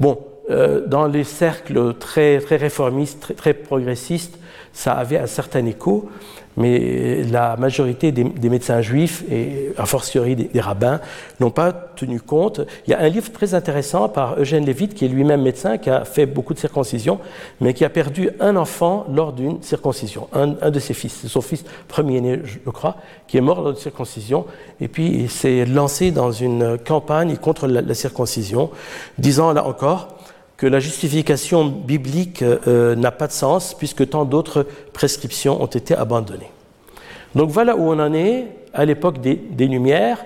[0.00, 4.38] Bon, euh, dans les cercles très, très réformistes, très, très, progressistes,
[4.72, 6.08] ça avait un certain écho.
[6.56, 11.00] Mais la majorité des, médecins juifs et a fortiori des, rabbins
[11.38, 12.60] n'ont pas tenu compte.
[12.86, 15.90] Il y a un livre très intéressant par Eugène Lévite, qui est lui-même médecin, qui
[15.90, 17.20] a fait beaucoup de circoncisions,
[17.60, 21.64] mais qui a perdu un enfant lors d'une circoncision, un, de ses fils, son fils
[21.88, 24.44] premier-né, je crois, qui est mort lors d'une circoncision,
[24.80, 28.70] et puis il s'est lancé dans une campagne contre la circoncision,
[29.18, 30.19] disant là encore,
[30.60, 35.94] que la justification biblique euh, n'a pas de sens puisque tant d'autres prescriptions ont été
[35.94, 36.50] abandonnées.
[37.34, 40.22] Donc voilà où on en est à l'époque des, Lumières.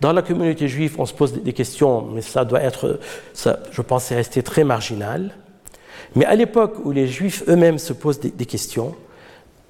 [0.00, 2.98] Dans la communauté juive, on se pose des questions, mais ça doit être,
[3.34, 5.34] ça, je pense, c'est resté très marginal.
[6.14, 8.94] Mais à l'époque où les Juifs eux-mêmes se posent des, des questions,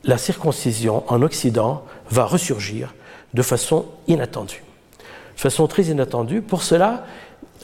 [0.05, 2.95] la circoncision en Occident va ressurgir
[3.35, 4.63] de façon inattendue.
[5.35, 6.41] De façon très inattendue.
[6.41, 7.05] Pour cela,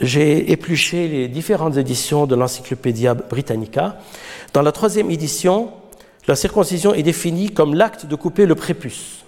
[0.01, 3.99] j'ai épluché les différentes éditions de l'Encyclopédia Britannica.
[4.53, 5.73] Dans la troisième édition,
[6.27, 9.25] la circoncision est définie comme l'acte de couper le prépuce,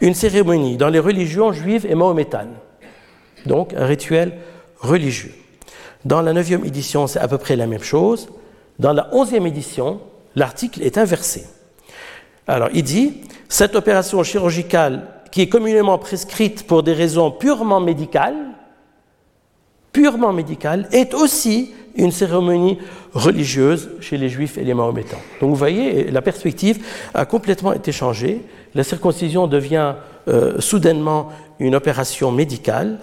[0.00, 2.54] une cérémonie dans les religions juives et mahométanes,
[3.46, 4.34] donc un rituel
[4.78, 5.34] religieux.
[6.04, 8.28] Dans la neuvième édition, c'est à peu près la même chose.
[8.78, 10.00] Dans la onzième édition,
[10.36, 11.44] l'article est inversé.
[12.46, 18.36] Alors, il dit, cette opération chirurgicale qui est communément prescrite pour des raisons purement médicales,
[19.94, 22.78] purement médicale est aussi une cérémonie
[23.14, 25.22] religieuse chez les juifs et les mahométans.
[25.40, 28.42] Donc vous voyez, la perspective a complètement été changée.
[28.74, 29.94] La circoncision devient
[30.28, 31.28] euh, soudainement
[31.60, 32.98] une opération médicale.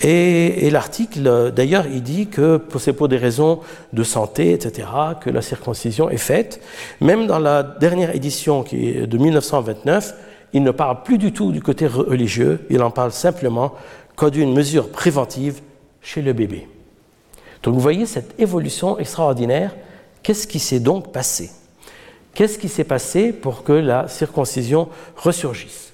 [0.00, 3.60] Et, l'article, d'ailleurs, il dit que c'est pour des raisons
[3.92, 4.88] de santé, etc.,
[5.20, 6.60] que la circoncision est faite.
[7.00, 10.14] Même dans la dernière édition, qui est de 1929,
[10.52, 13.74] il ne parle plus du tout du côté religieux, il en parle simplement
[14.16, 15.60] comme d'une mesure préventive
[16.04, 16.68] chez le bébé.
[17.64, 19.74] Donc vous voyez cette évolution extraordinaire.
[20.22, 21.50] Qu'est-ce qui s'est donc passé?
[22.34, 25.92] Qu'est-ce qui s'est passé pour que la circoncision ressurgisse?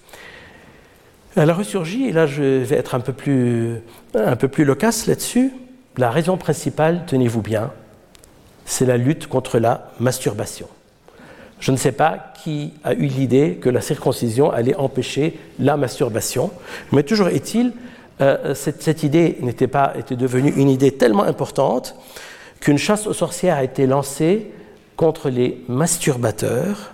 [1.36, 3.76] Elle a ressurgi, et là je vais être un peu plus,
[4.14, 5.52] un peu plus loquace là-dessus.
[5.96, 7.72] La raison principale, tenez-vous bien,
[8.64, 10.68] c'est la lutte contre la masturbation.
[11.60, 16.50] Je ne sais pas qui a eu l'idée que la circoncision allait empêcher la masturbation,
[16.90, 17.72] mais toujours est-il
[18.20, 21.94] euh, cette, idée n'était pas était devenue une idée tellement importante
[22.60, 24.50] qu'une chasse aux sorcières a été lancée
[24.96, 26.92] contre les masturbateurs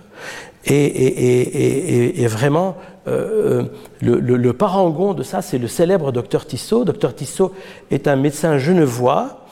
[0.65, 3.63] et, vraiment euh,
[4.01, 6.85] le, parangon de ça, c'est le célèbre docteur Tissot.
[6.85, 7.53] Docteur Tissot
[7.91, 9.45] est un médecin genevois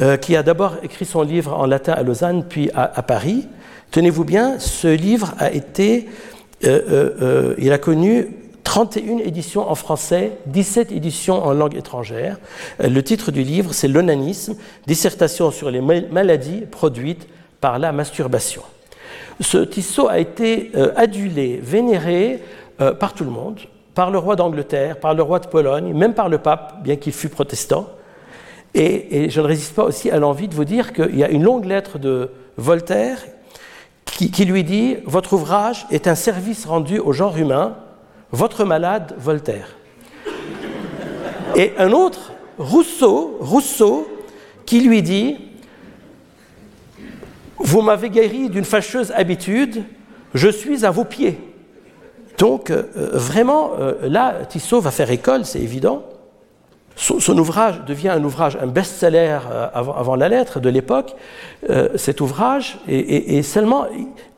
[0.00, 3.48] euh, qui a d'abord écrit son livre en latin à Lausanne, puis à Paris.
[3.90, 6.08] Tenez-vous bien, ce livre a été,
[6.62, 8.28] il a connu
[8.70, 12.38] 31 éditions en français, 17 éditions en langue étrangère.
[12.80, 14.54] Euh, le titre du livre, c'est L'onanisme,
[14.86, 17.26] dissertation sur les maladies produites
[17.60, 18.62] par la masturbation.
[19.40, 22.44] Ce Tissot a été euh, adulé, vénéré
[22.80, 23.58] euh, par tout le monde,
[23.96, 27.12] par le roi d'Angleterre, par le roi de Pologne, même par le pape, bien qu'il
[27.12, 27.88] fût protestant.
[28.74, 31.42] Et, je ne résiste pas aussi à l'envie de vous dire qu'il y a une
[31.42, 33.18] longue lettre de Voltaire
[34.04, 37.76] qui, qui lui dit Votre ouvrage est un service rendu au genre humain
[38.32, 39.76] votre malade Voltaire.
[41.56, 44.08] Et un autre, Rousseau, Rousseau,
[44.66, 45.36] qui lui dit
[47.58, 49.82] Vous m'avez guéri d'une fâcheuse habitude,
[50.34, 51.38] je suis à vos pieds.
[52.38, 56.04] Donc, euh, vraiment, euh, là, Tissot va faire école, c'est évident.
[57.00, 61.16] Son, ouvrage devient un ouvrage, un best-seller euh, avant, la lettre de l'époque.
[61.70, 63.86] Euh, cet ouvrage, et, seulement,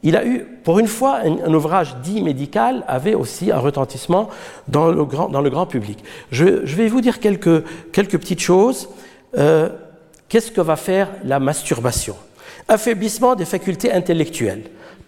[0.05, 4.29] il a eu, pour une fois, un, ouvrage dit médical avait aussi un retentissement
[4.69, 6.05] dans le grand, public.
[6.31, 8.89] Je, vais vous dire quelques, quelques petites choses.
[9.37, 9.69] Euh,
[10.29, 12.15] qu'est-ce que va faire la masturbation?
[12.69, 14.63] Affaiblissement des facultés intellectuelles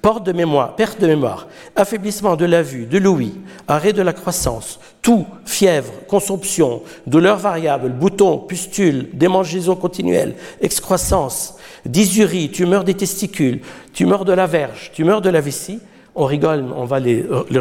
[0.05, 3.33] perte de mémoire, perte de mémoire, affaiblissement de la vue, de l'ouïe,
[3.67, 12.51] arrêt de la croissance, toux, fièvre, consomption, douleurs variables, boutons, pustules, démangeaisons continuelles, excroissance, dysurie,
[12.51, 13.63] tumeur des testicules,
[13.95, 15.81] tumeur de la verge, tumeur de la vessie,
[16.15, 17.61] on rigole, on va les, les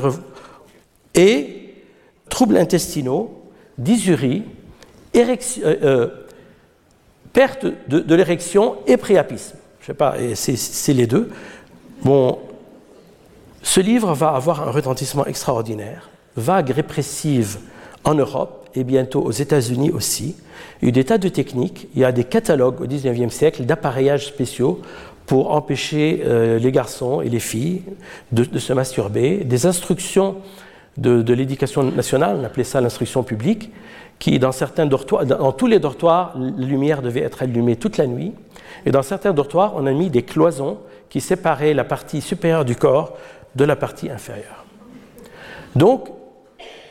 [1.15, 1.75] et
[2.27, 3.41] troubles intestinaux,
[3.77, 4.43] dysurie,
[5.15, 6.07] euh, euh,
[7.31, 9.55] perte de, de l'érection et priapisme.
[9.79, 11.29] Je sais pas, c'est les deux.
[12.03, 12.37] Bon,
[13.61, 17.59] ce livre va avoir un retentissement extraordinaire, vague répressive
[18.03, 20.35] en Europe et bientôt aux États-Unis aussi.
[20.81, 23.33] Il y a eu des tas de techniques, il y a des catalogues au XIXe
[23.33, 24.81] siècle d'appareillages spéciaux
[25.27, 27.83] pour empêcher euh, les garçons et les filles
[28.33, 30.35] de, se masturber, des instructions
[30.97, 33.71] de, l'éducation nationale, on appelait ça l'instruction publique,
[34.19, 38.33] qui dans dans tous les dortoirs, la lumière devait être allumée toute la nuit,
[38.85, 40.79] et dans certains dortoirs, on a mis des cloisons
[41.13, 43.15] qui séparait la partie supérieure du corps
[43.53, 44.65] de la partie inférieure.
[45.75, 46.09] Donc,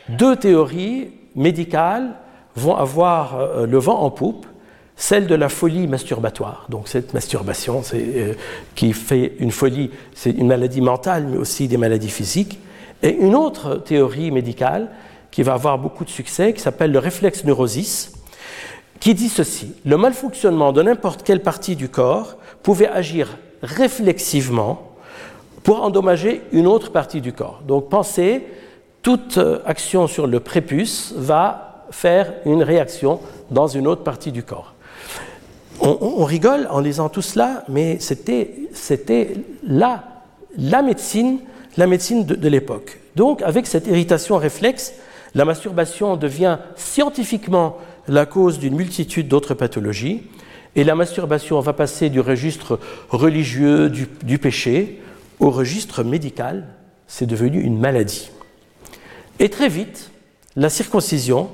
[0.07, 2.11] deux théories médicales
[2.55, 4.45] vont avoir euh, le vent en poupe,
[4.95, 6.67] celle de la folie masturbatoire.
[6.69, 8.33] Donc cette masturbation euh,
[8.75, 12.59] qui fait une folie, c'est une maladie mentale, mais aussi des maladies physiques.
[13.01, 14.87] Et une autre théorie médicale
[15.31, 18.13] qui va avoir beaucoup de succès, qui s'appelle le réflexe neurosis,
[19.01, 23.27] qui dit ceci, le malfonctionnement de n'importe quelle partie du corps pouvait agir
[23.63, 24.91] réflexivement
[25.63, 27.61] pour endommager une autre partie du corps.
[27.65, 28.43] Donc pensez,
[29.01, 34.43] toute euh, action sur le prépuce va faire une réaction dans une autre partie du
[34.43, 34.73] corps.
[35.81, 39.33] On, rigole en lisant tout cela, mais c'était
[39.63, 40.03] la,
[40.57, 41.39] la médecine,
[41.77, 42.99] la médecine de, de l'époque.
[43.15, 44.93] Donc, avec cette irritation réflexe,
[45.35, 50.23] la masturbation devient scientifiquement la cause d'une multitude d'autres pathologies,
[50.75, 55.01] et la masturbation va passer du registre religieux du, péché
[55.39, 56.67] au registre médical.
[57.07, 58.31] C'est devenu une maladie.
[59.39, 60.11] Et très vite,
[60.55, 61.49] la circoncision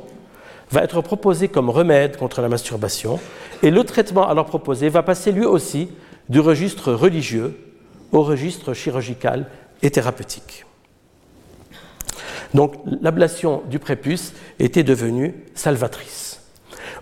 [0.72, 3.20] va être proposée comme remède contre la masturbation,
[3.64, 5.90] et le traitement alors proposé va passer lui aussi
[6.30, 7.58] du registre religieux
[8.12, 9.48] au registre chirurgical
[9.82, 10.66] et thérapeutique.
[12.54, 16.29] Donc l'ablation du prépuce était devenue salvatrice.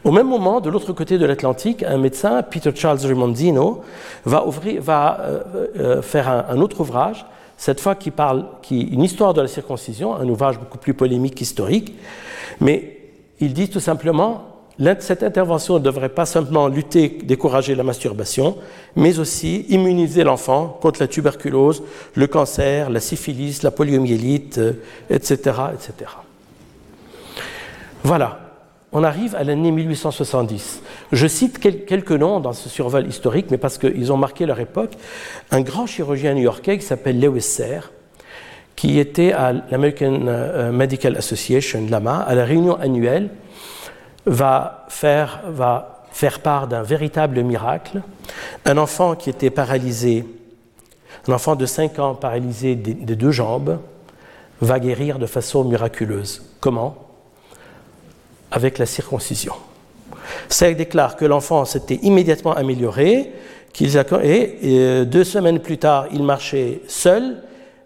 [0.08, 3.82] Au même moment, de l'autre côté de l'Atlantique, un médecin, Peter Charles Rimondino,
[4.24, 5.44] va, euh,
[5.78, 7.26] euh, faire un, autre ouvrage
[7.58, 11.36] cette fois qui parle, qui, une histoire de la circoncision, un ouvrage beaucoup plus polémique
[11.36, 11.94] qu'historique,
[12.62, 13.00] mais
[13.42, 14.46] il dit tout simplement,
[15.00, 18.56] cette intervention ne devrait pas simplement lutter, décourager la masturbation,
[18.96, 21.84] mais aussi immuniser l'enfant contre la tuberculose,
[22.16, 24.62] le cancer, la syphilis, la poliomyélite,
[25.10, 26.12] etc., euh, etc.
[28.06, 28.47] Voilà
[28.98, 30.82] on arrive à l'année 1870.
[31.12, 34.94] Je cite quelques noms dans ce survol historique, mais parce qu'ils ont marqué leur époque.
[35.52, 37.92] Un grand chirurgien new-yorkais qui s'appelle Lewis Serre,
[38.76, 43.30] qui était à l'American euh, Medical Association, l'AMA, à la réunion annuelle,
[44.26, 48.02] va faire, va faire part d'un véritable miracle.
[48.66, 50.26] Un enfant qui était paralysé,
[51.28, 53.78] un enfant de 5 ans paralysé des deux jambes,
[54.60, 56.42] va guérir de façon miraculeuse.
[56.60, 57.07] Comment?
[58.58, 59.54] Avec la circoncision.
[60.50, 63.32] Serre déclare que l'enfant s'était immédiatement amélioré,
[63.80, 67.44] et, et deux semaines plus tard, il marchait seul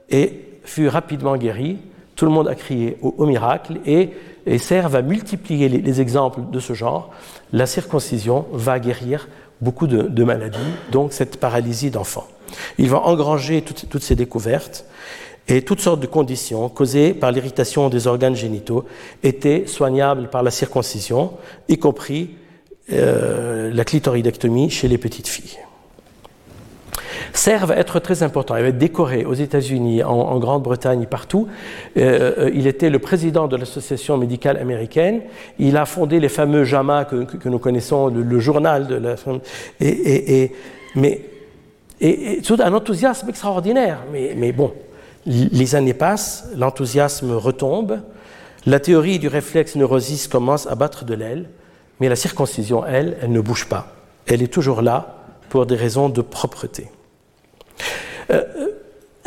[0.09, 1.79] et fut rapidement guéri.
[2.15, 4.11] Tout le monde a crié au, miracle et,
[4.45, 7.11] et va multiplier les, exemples de ce genre.
[7.51, 9.27] La circoncision va guérir
[9.59, 10.59] beaucoup de, maladies,
[10.91, 12.27] donc cette paralysie d'enfant.
[12.77, 14.85] Il va engranger toutes ces découvertes
[15.51, 18.85] et toutes sortes de conditions causées par l'irritation des organes génitaux
[19.21, 21.33] étaient soignables par la circoncision,
[21.67, 22.31] y compris
[22.93, 25.59] euh, la clitoridectomie chez les petites filles.
[27.33, 28.55] Serre va être très important.
[28.55, 31.47] Il va être décoré aux États-Unis, en, Grande-Bretagne, partout.
[31.97, 35.21] Euh, euh, il était le président de l'Association médicale américaine.
[35.59, 39.15] Il a fondé les fameux JAMA que, nous connaissons, le, journal de la.
[39.79, 40.51] Et, et,
[40.95, 41.21] mais
[42.01, 43.99] et, un enthousiasme extraordinaire.
[44.11, 44.73] Mais bon,
[45.25, 47.99] les années passent, l'enthousiasme retombe,
[48.65, 51.49] la théorie du réflexe neurosis commence à battre de l'aile,
[51.99, 53.95] mais la circoncision, elle, elle ne bouge pas.
[54.27, 55.15] Elle est toujours là
[55.49, 56.89] pour des raisons de propreté.
[58.31, 58.43] Euh,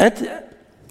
[0.01, 0.15] euh,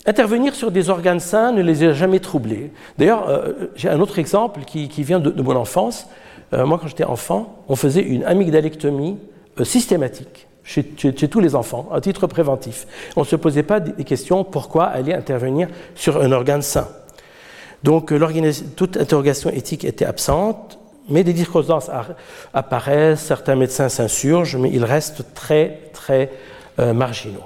[0.06, 2.72] intervenir sur des organes sains ne les a jamais troublés.
[2.98, 6.08] D'ailleurs, euh, j'ai un autre exemple qui, vient de, mon enfance.
[6.52, 9.18] moi, quand j'étais enfant, on faisait une amygdalectomie
[9.64, 12.88] systématique chez, tous les enfants, à titre préventif.
[13.16, 16.88] On ne se posait pas des questions pourquoi aller intervenir sur un organe sain.
[17.84, 18.14] Donc
[18.78, 21.92] toute interrogation éthique était absente, mais des discordances
[22.54, 26.32] apparaissent, certains médecins s'insurgent, mais ils restent très, très
[26.80, 27.44] euh, marginaux.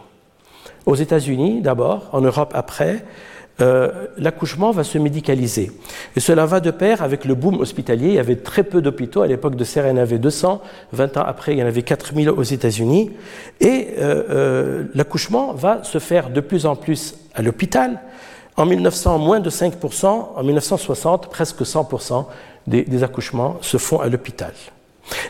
[0.86, 3.03] Aux États-Unis, d'abord, en Europe après,
[3.59, 5.71] euh, l'accouchement va se médicaliser.
[6.15, 8.09] Et cela va de pair avec le boom hospitalier.
[8.09, 9.21] Il y avait très peu d'hôpitaux.
[9.21, 10.61] À l'époque de Serre, il y en avait 200.
[10.93, 13.11] 20 ans après, il y en avait 4000 aux États-Unis.
[13.59, 17.99] Et euh, euh, l'accouchement va se faire de plus en plus à l'hôpital.
[18.57, 20.05] En 1900, moins de 5%.
[20.35, 22.25] En 1960, presque 100%
[22.67, 24.53] des, des accouchements se font à l'hôpital.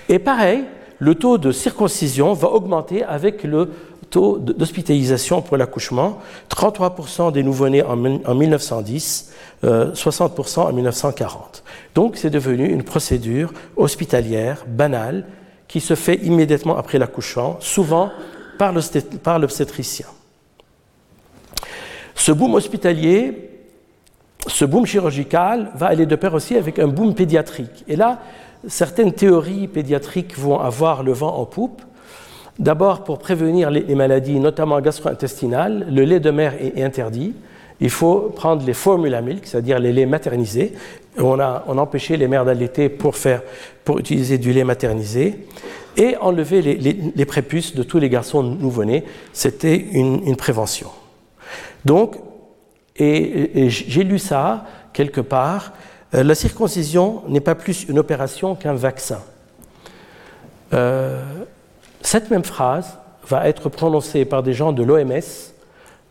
[0.09, 0.65] Et pareil,
[0.99, 3.69] le taux de circoncision va augmenter avec le
[4.09, 9.33] taux d'hospitalisation pour l'accouchement, 33% des nouveau-nés en, 1910,
[9.63, 11.63] 60% en 1940.
[11.95, 15.25] Donc c'est devenu une procédure hospitalière banale
[15.67, 18.11] qui se fait immédiatement après l'accouchement, souvent
[18.57, 18.71] par
[19.39, 20.07] l'obstétricien.
[22.15, 23.51] Ce boom hospitalier,
[24.47, 27.83] ce boom chirurgical va aller de pair aussi avec un boom pédiatrique.
[27.87, 28.21] Et là,
[28.67, 31.81] certaines théories pédiatriques vont avoir le vent en poupe.
[32.59, 37.33] D'abord, pour prévenir les, maladies, notamment gastro-intestinales, le lait de mer est, interdit.
[37.79, 40.73] Il faut prendre les formula milk, c'est-à-dire les laits maternisés.
[41.19, 43.15] On a, empêché les mères d'allaiter pour,
[43.83, 45.45] pour utiliser du lait maternisé
[45.97, 49.03] et enlever les, prépuces de tous les garçons nouveau-nés.
[49.33, 50.89] C'était une, prévention.
[51.85, 52.17] Donc,
[52.95, 55.73] et, j'ai lu ça quelque part,
[56.15, 59.19] euh, la circoncision n'est pas plus une opération qu'un vaccin.
[60.73, 61.21] Euh,
[62.01, 65.21] cette même phrase va être prononcée par des gens de l'OMS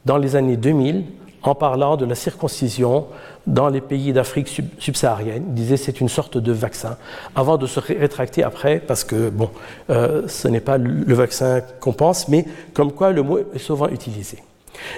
[0.05, 1.05] dans les années 2000
[1.43, 3.07] en parlant de la circoncision
[3.47, 5.45] dans les pays d'Afrique subsaharienne.
[5.49, 6.97] Ils disaient c'est une sorte de vaccin,
[7.34, 9.32] avant de se rétracter après, parce que
[9.91, 13.89] euh, ce n'est pas le vaccin qu'on pense, mais comme quoi le mot est souvent
[13.89, 14.39] utilisé.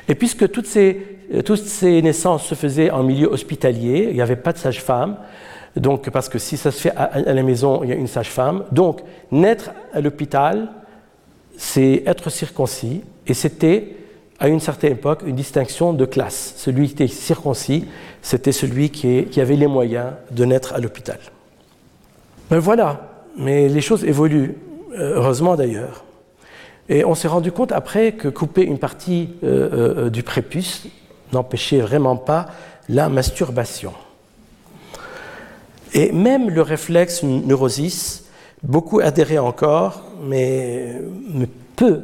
[0.09, 4.36] Et puisque toutes ces, toutes ces naissances se faisaient en milieu hospitalier, il n'y avait
[4.36, 5.16] pas de sage-femme,
[5.76, 8.64] donc parce que si ça se fait à la maison, il y a une sage-femme.
[8.72, 10.68] Donc naître à l'hôpital,
[11.56, 13.96] c'est être circoncis, et c'était
[14.38, 16.54] à une certaine époque une distinction de classe.
[16.56, 17.86] Celui qui était circoncis,
[18.22, 21.18] c'était celui qui, avait les moyens de naître à l'hôpital.
[22.50, 24.56] Mais voilà, mais les choses évoluent,
[24.96, 26.04] euh, heureusement d'ailleurs.
[26.88, 30.86] Et on s'est rendu compte après que couper une partie euh, euh, du prépuce
[31.32, 32.46] n'empêchait vraiment pas
[32.88, 33.92] la masturbation.
[35.95, 38.24] Et même le réflexe neurosis,
[38.62, 41.01] beaucoup adhéraient encore, mais,
[41.76, 42.03] peu.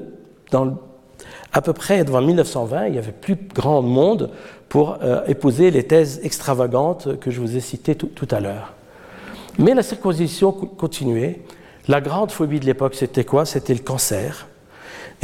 [1.53, 4.31] À peu près devant 1920, il n'y avait plus grand monde
[4.69, 8.73] pour euh, épouser les thèses extravagantes que je vous ai citées tout, à l'heure.
[9.59, 11.41] Mais la circoncision continuait.
[11.89, 13.45] La grande phobie de l'époque, c'était quoi?
[13.45, 14.47] C'était le cancer.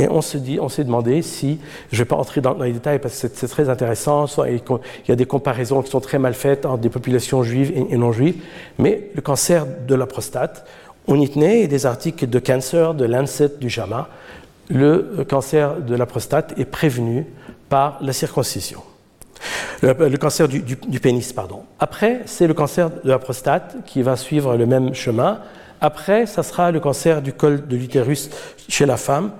[0.01, 1.59] Et on s'est demandé si,
[1.93, 4.61] je ne vais pas entrer dans, les détails parce que c'est très intéressant, il
[5.09, 8.11] y a des comparaisons qui sont très mal faites entre des populations juives et, non
[8.11, 8.43] juives,
[8.79, 10.67] mais le cancer de la prostate,
[11.07, 14.09] on y tenait des articles de Cancer, de Lancet, du JAMA.
[14.71, 17.27] Le cancer de la prostate est prévenu
[17.69, 18.83] par la circoncision.
[19.83, 21.65] Le, cancer du, pénis, pardon.
[21.79, 25.41] Après, c'est le cancer de la prostate qui va suivre le même chemin.
[25.83, 28.31] Après, ça sera le cancer du col de l'utérus
[28.69, 29.33] chez la femme.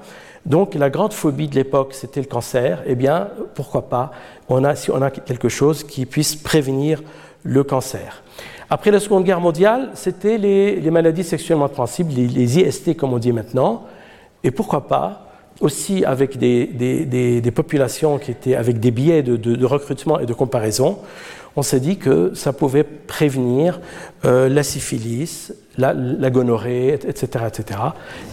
[0.51, 2.83] Donc, la grande phobie de l'époque, c'était le cancer.
[2.85, 4.11] Eh bien, pourquoi pas
[4.75, 7.01] Si on a quelque chose qui puisse prévenir
[7.45, 8.25] le cancer.
[8.69, 13.31] Après la Seconde Guerre mondiale, c'était les, maladies sexuellement transmissibles, les, IST comme on dit
[13.31, 13.85] maintenant,
[14.43, 15.29] et pourquoi pas
[15.61, 20.99] aussi avec des, populations qui étaient avec des biais de, recrutement et de comparaison,
[21.57, 23.81] on s'est dit que ça pouvait prévenir
[24.25, 27.81] euh, la syphilis, la, gonorrhée, etc., etc.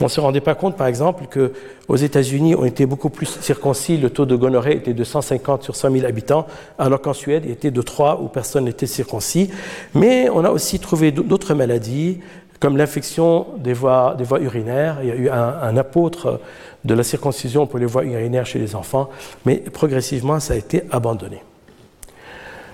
[0.01, 3.97] On ne se rendait pas compte, par exemple, qu'aux États-Unis, on était beaucoup plus circoncis,
[3.97, 6.45] le taux de gonorrhée était de 150 sur 100 000 habitants,
[6.78, 9.49] alors qu'en Suède, il était de 3 où personne n'était circoncis.
[9.93, 12.20] Mais on a aussi trouvé d'autres maladies,
[12.59, 14.97] comme l'infection des voies urinaires.
[15.03, 16.41] Il y a eu un, apôtre
[16.84, 19.09] de la circoncision pour les voies urinaires chez les enfants,
[19.45, 21.41] mais progressivement, ça a été abandonné.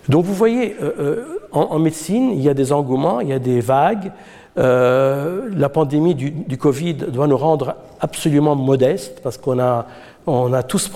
[0.09, 3.39] Donc vous voyez, euh, euh, en, médecine, il y a des engouements, il y a
[3.39, 4.11] des vagues.
[4.57, 9.87] Euh, la pandémie du, Covid doit nous rendre absolument modestes parce qu'on a,
[10.27, 10.89] on a tous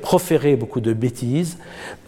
[0.00, 1.58] proféré beaucoup de bêtises.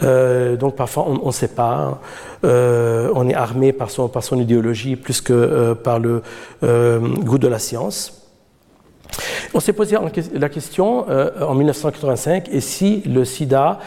[0.00, 2.00] donc parfois on ne sait pas.
[2.42, 6.22] on est armé par son, par son idéologie plus que par le
[6.62, 8.22] goût de la science.
[9.52, 9.96] On s'est posé
[10.32, 13.78] la question en 1985 et si le sida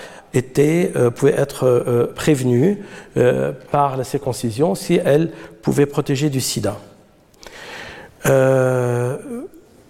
[0.58, 2.84] euh, pouvait être euh, prévenue
[3.18, 5.32] euh, par la circoncision si elle
[5.62, 6.78] pouvait protéger du sida.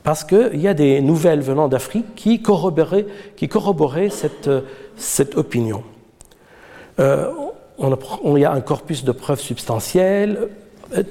[0.04, 4.50] parce qu'il y a des nouvelles venant d'Afrique qui corroboraient, qui corroboraient cette,
[4.95, 5.84] cette opinion.
[7.80, 10.50] On il y a un corpus de preuves substantielles,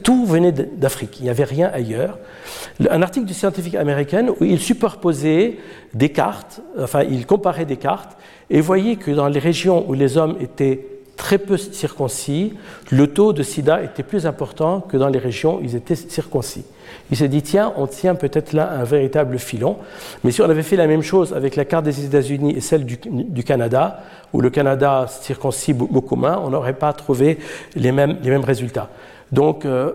[0.03, 2.19] tout venait d'Afrique, il n'y avait rien ailleurs.
[2.91, 5.59] Un article du scientifique américain où il superposait
[5.95, 8.17] des cartes, enfin il comparait des cartes,
[8.51, 12.55] et voyait que dans les régions où les hommes étaient très peu circoncis,
[12.91, 16.65] le taux de sida était plus important que dans les régions où ils étaient circoncis.
[17.11, 19.79] Il s'est dit, tiens, on tient peut-être là un véritable filon,
[20.23, 22.85] mais si on avait fait la même chose avec la carte des États-Unis et celle
[22.85, 24.03] du, Canada,
[24.33, 27.39] où le Canada circoncis beaucoup moins, on n'aurait pas trouvé
[27.75, 28.91] les mêmes résultats.
[29.33, 29.93] Donc, euh,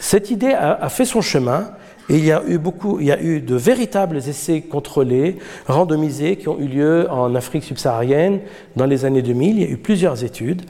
[0.00, 1.70] cette idée a, fait son chemin,
[2.08, 6.36] et il y a eu beaucoup, il y a eu de véritables essais contrôlés, randomisés,
[6.36, 8.40] qui ont eu lieu en Afrique subsaharienne
[8.76, 9.56] dans les années 2000.
[9.56, 10.62] Il y a eu plusieurs études.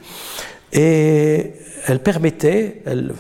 [0.73, 1.53] Et
[1.87, 3.13] elle permettait, elle,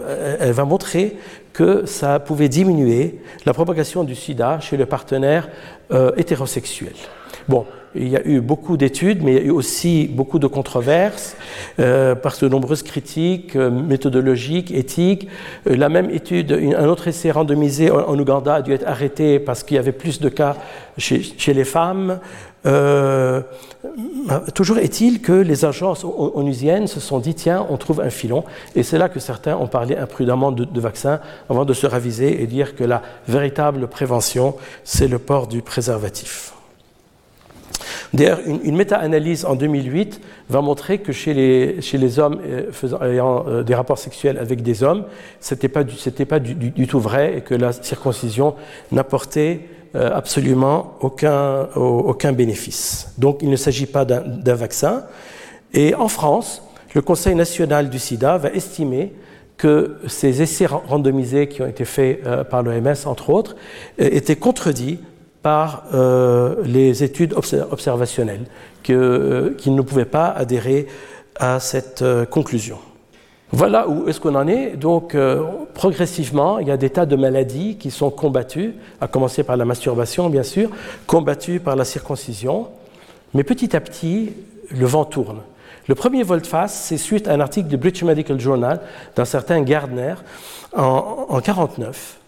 [0.52, 1.16] va montrer
[1.52, 5.48] que ça pouvait diminuer la propagation du sida chez le partenaire
[5.92, 6.94] euh, hétérosexuel.
[7.96, 11.36] Il y a eu beaucoup d'études, mais il y a eu aussi beaucoup de controverses
[11.78, 15.28] euh, par de nombreuses critiques euh, méthodologiques, éthiques.
[15.68, 19.62] Euh, la même étude, un autre essai randomisé en, Ouganda a dû être arrêté parce
[19.62, 20.56] qu'il y avait plus de cas
[20.98, 22.18] chez, les femmes.
[24.54, 28.44] toujours est-il que les agences onusiennes se sont dit tiens, on trouve un filon,
[28.74, 32.42] et c'est là que certains ont parlé imprudemment de, de vaccins avant de se raviser
[32.42, 36.55] et dire que la véritable prévention, c'est le port du préservatif.
[38.16, 42.70] D'ailleurs, une, méta-analyse en 2008 va montrer que chez les, hommes euh,
[43.02, 45.04] ayant euh, des rapports sexuels avec des hommes,
[45.40, 45.94] ce n'était pas, du,
[46.24, 48.54] pas du, tout vrai et que la circoncision
[48.90, 49.60] n'apportait
[49.94, 53.12] euh, absolument aucun, aucun bénéfice.
[53.18, 55.04] Donc il ne s'agit pas d'un vaccin.
[55.74, 56.62] Et en France,
[56.94, 59.12] le Conseil national du sida va estimer
[59.58, 63.56] que ces essais randomisés qui ont été faits par l'OMS, entre autres,
[63.98, 65.00] étaient contredits
[65.42, 68.46] par euh, les études observationnelles,
[68.90, 70.86] euh, qu'ils ne pouvaient pas adhérer
[71.36, 72.78] à cette euh, conclusion.
[73.52, 74.76] Voilà où est-ce qu'on en est.
[74.76, 75.16] Donc,
[75.72, 79.64] progressivement, il y a des tas de maladies qui sont combattues, à commencer par la
[79.64, 80.68] masturbation, bien sûr,
[81.06, 82.66] combattues par la circoncision.
[83.34, 84.32] Mais petit à petit,
[84.72, 85.42] le vent tourne.
[85.86, 88.80] Le premier volte-face, c'est suite à un article du British Medical Journal
[89.14, 90.14] d'un certain Gardner
[90.76, 92.18] en 1949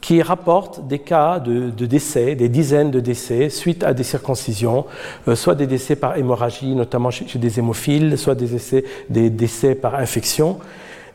[0.00, 4.86] qui rapporte des cas de, décès, des dizaines de décès suite à des circoncisions,
[5.28, 9.74] euh, soit des décès par hémorragie, notamment chez, des hémophiles, soit des décès, des décès
[9.74, 10.58] par infection.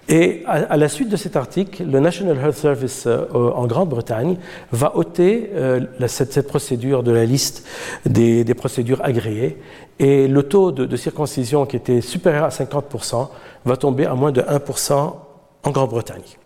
[0.08, 4.38] Et à, la suite de cet article, le National Health Service euh, en Grande-Bretagne
[4.72, 7.68] va ôter euh, cette, procédure de la liste
[8.08, 9.58] des, procédures agréées.
[10.00, 13.28] Et le taux de, de, circoncision qui était supérieur à 50%
[13.66, 15.14] va tomber à moins de 1%
[15.64, 16.39] en Grande-Bretagne.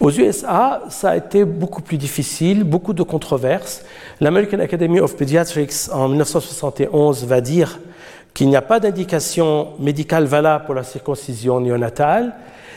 [0.00, 3.82] Aux USA, ça a été beaucoup plus difficile, beaucoup de controverses.
[4.20, 7.78] L'American Academy of Pediatrics en 1971 va dire
[8.34, 12.34] qu'il n'y a pas d'indication médicale valable pour la circoncision néonatale.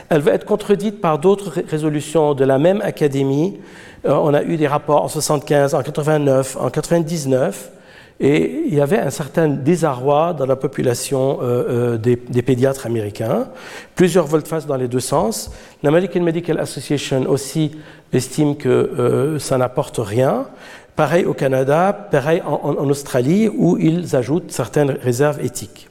[0.09, 3.59] Elle va être contredite par d'autres résolutions de la même académie.
[4.05, 7.71] Euh, on a eu des rapports en 75, en 89, en 99.
[8.20, 13.47] Et il y avait un certain désarroi dans la population euh, euh, des, pédiatres américains.
[13.95, 15.51] Plusieurs volte-face dans les deux sens.
[15.84, 17.72] L'American Medical Association aussi
[18.11, 20.47] estime que euh, ça n'apporte rien.
[20.95, 25.88] Pareil au Canada, pareil en, Australie, où ils ajoutent certaines réserves éthiques.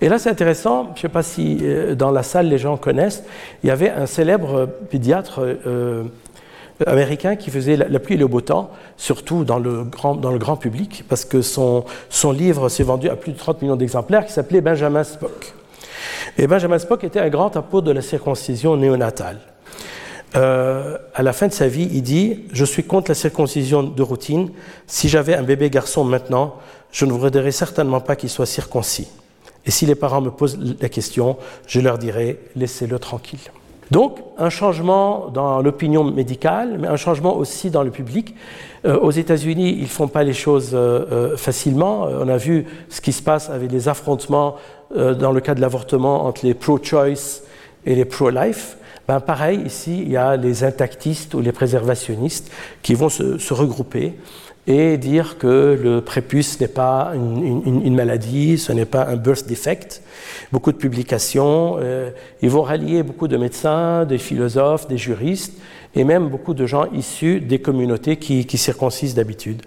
[0.00, 1.62] Et là, c'est intéressant, je ne sais pas si
[1.96, 3.22] dans la salle les gens connaissent,
[3.62, 5.40] il y avait un célèbre pédiatre
[6.86, 11.24] américain qui faisait la, pluie et le beau temps, surtout dans le grand, public, parce
[11.24, 15.04] que son, son livre s'est vendu à plus de 30 millions d'exemplaires, qui s'appelait Benjamin
[15.04, 15.54] Spock.
[16.38, 19.38] Et Benjamin Spock était un grand apôtre de la circoncision néonatale.
[20.36, 24.02] Euh, à la fin de sa vie, il dit Je suis contre la circoncision de
[24.02, 24.50] routine.
[24.86, 26.56] Si j'avais un bébé garçon maintenant,
[26.90, 29.08] je ne voudrais certainement pas qu'il soit circoncis.
[29.64, 33.38] Et si les parents me posent la question, je leur dirai Laissez-le tranquille.
[33.90, 38.34] Donc, un changement dans l'opinion médicale, mais un changement aussi dans le public.
[38.84, 42.02] Euh, aux États-Unis, ils ne font pas les choses euh, euh, facilement.
[42.02, 44.56] On a vu ce qui se passe avec les affrontements
[44.94, 47.42] dans le cas de l'avortement entre les pro-choice
[47.84, 48.76] et les pro-life.
[49.08, 54.14] Ben, pareil, ici, il y a les intactistes ou les préservationnistes qui vont se regrouper
[54.66, 60.02] et dire que le prépuce n'est pas une, maladie, ce n'est pas un birth defect.
[60.52, 62.10] Beaucoup de publications, euh,
[62.40, 65.52] ils vont rallier beaucoup de médecins, des philosophes, des juristes
[65.94, 69.62] et même beaucoup de gens issus des communautés qui, circoncisent d'habitude.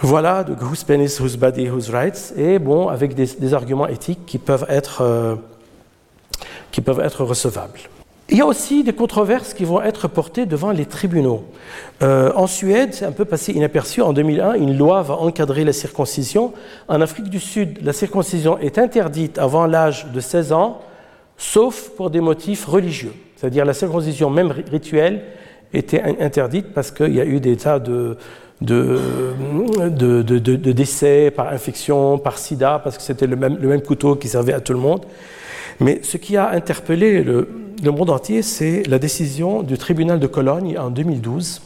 [0.00, 4.38] Voilà, de whose penis, whose body, whose rights, et bon, avec des, arguments éthiques qui
[4.38, 5.36] peuvent être, euh,
[6.72, 7.78] qui peuvent être recevables.
[8.32, 11.44] Il y a aussi des controverses qui vont être portées devant les tribunaux.
[12.02, 15.74] Euh, en Suède, c'est un peu passé inaperçu, en 2001, une loi va encadrer la
[15.74, 16.54] circoncision.
[16.88, 20.80] En Afrique du Sud, la circoncision est interdite avant l'âge de 16 ans,
[21.36, 23.12] sauf pour des motifs religieux.
[23.36, 25.24] C'est-à-dire la circoncision, même rituelle,
[25.74, 28.16] était interdite parce qu'il y a eu des tas de,
[28.62, 28.98] de,
[29.90, 34.28] de, décès par infection, par sida, parce que c'était le même, le même couteau qui
[34.28, 35.04] servait à tout le monde.
[35.80, 37.46] Mais ce qui a interpellé le,
[37.82, 41.62] le monde entier, c'est la décision du tribunal de Cologne en 2012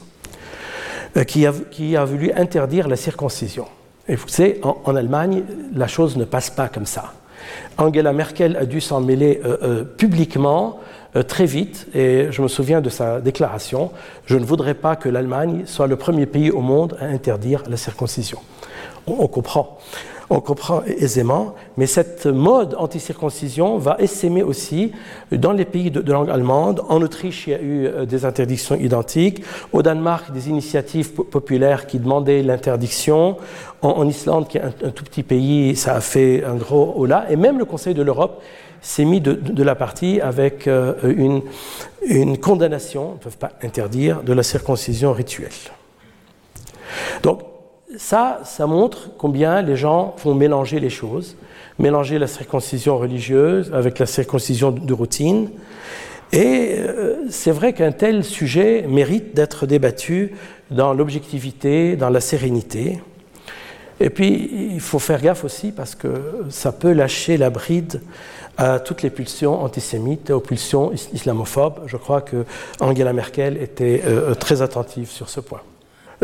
[1.17, 3.67] euh, qui, a, voulu interdire la circoncision.
[4.09, 5.43] Et vous savez, en, Allemagne,
[5.75, 7.13] la chose ne passe pas comme ça.
[7.77, 10.81] Angela Merkel a dû s'en mêler euh, euh, publiquement
[11.29, 13.91] très vite, et je me souviens de sa déclaration,
[14.27, 17.79] je ne voudrais pas que l'Allemagne soit le premier pays au monde à interdire la
[17.79, 18.39] circoncision.
[19.07, 19.79] On, on comprend.
[20.29, 24.93] On comprend aisément, mais cette mode anti-circoncision va essaimer aussi
[25.31, 26.83] dans les pays de, langue allemande.
[26.89, 29.45] En Autriche, il y a eu euh, des interdictions identiques.
[29.73, 33.37] Au Danemark, des initiatives populaires qui demandaient l'interdiction.
[33.83, 37.27] En, Islande, qui est un, tout petit pays, ça a fait un gros holà.
[37.31, 38.43] Et même le Conseil de l'Europe
[38.81, 41.43] s'est mis de, la partie avec euh, une,
[42.05, 45.51] une condamnation, ils ne peuvent pas interdire, de la circoncision rituelle.
[47.23, 47.41] Donc,
[47.97, 51.37] ça, ça montre combien les gens vont mélanger les choses,
[51.79, 55.51] mélanger la circoncision religieuse avec la circoncision de routine.
[56.33, 60.33] Et euh, c'est vrai qu'un tel sujet mérite d'être débattu
[60.71, 62.99] dans l'objectivité, dans la sérénité.
[64.01, 66.09] Et puis, il faut faire gaffe aussi parce que
[66.51, 68.03] ça peut lâcher la bride
[68.59, 71.83] à toutes les pulsions antisémites, aux pulsions islamophobes.
[71.87, 72.45] Je crois que
[72.81, 75.61] Angela Merkel était euh, très attentive sur ce point.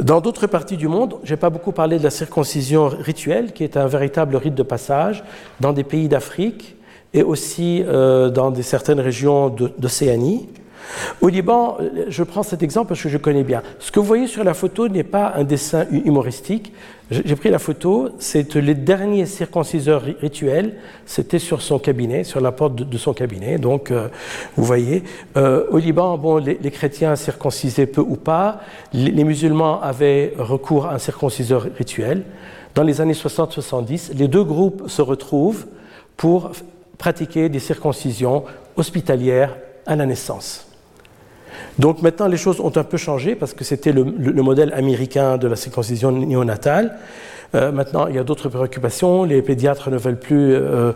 [0.01, 3.63] Dans d'autres parties du monde, je n'ai pas beaucoup parlé de la circoncision rituelle, qui
[3.63, 5.23] est un véritable rite de passage
[5.61, 6.77] dans des pays d'Afrique
[7.13, 10.49] et aussi euh, dans certaines régions d'Océanie.
[11.21, 11.79] Au Liban,
[12.09, 13.63] je prends cet exemple parce que je connais bien.
[13.79, 16.73] Ce que vous voyez sur la photo n'est pas un dessin humoristique.
[17.11, 22.53] J'ai pris la photo, c'est les derniers circonciseurs rituels, c'était sur son cabinet, sur la
[22.53, 23.59] porte de, son cabinet.
[23.59, 24.09] Donc, euh,
[24.57, 25.03] vous voyez,
[25.37, 28.61] euh, au Liban, les, chrétiens circoncisaient peu ou pas,
[28.95, 32.23] les, musulmans avaient recours à un circonciseur rituel.
[32.75, 35.67] Dans les années 60-70, les deux groupes se retrouvent
[36.17, 36.53] pour
[36.97, 38.45] pratiquer des circoncisions
[38.77, 40.72] hospitalières à la naissance.
[41.79, 44.05] Donc maintenant, les choses ont un peu changé parce que c'était le,
[44.43, 46.97] modèle américain de la circoncision néonatale.
[47.55, 49.25] Euh, maintenant, il y a d'autres préoccupations.
[49.25, 50.93] Les pédiatres ne veulent plus euh,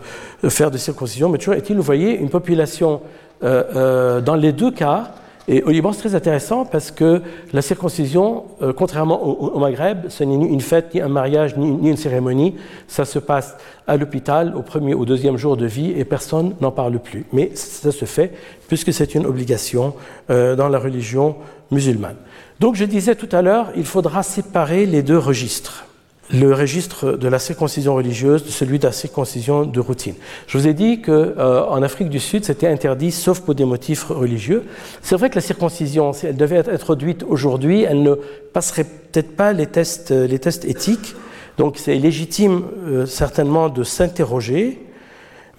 [0.49, 1.29] faire de circoncision.
[1.29, 3.01] Mais toujours est-il, vous voyez, une population,
[3.43, 5.11] euh, dans les deux cas,
[5.49, 7.21] et au Liban, c'est très intéressant parce que
[7.53, 11.89] la circoncision, euh, contrairement au, Maghreb, ce n'est ni une fête, ni un mariage, ni,
[11.89, 12.55] une cérémonie.
[12.89, 13.55] Ça se passe
[13.87, 17.25] à l'hôpital au premier ou deuxième jour de vie et personne n'en parle plus.
[17.31, 18.33] Mais ça se fait
[18.67, 19.93] puisque c'est une obligation
[20.29, 21.37] euh, dans la religion
[21.71, 22.17] musulmane.
[22.59, 25.86] Donc je disais tout à l'heure, il faudra séparer les deux registres
[26.29, 30.15] le registre de la circoncision religieuse celui de la circoncision de routine.
[30.47, 34.03] Je vous ai dit qu'en euh, Afrique du Sud, c'était interdit sauf pour des motifs
[34.05, 34.65] religieux.
[35.01, 38.15] C'est vrai que la circoncision, si elle devait être introduite aujourd'hui, elle ne
[38.53, 41.15] passerait peut-être pas les tests, euh, les tests éthiques.
[41.57, 44.83] Donc c'est légitime euh, certainement de s'interroger.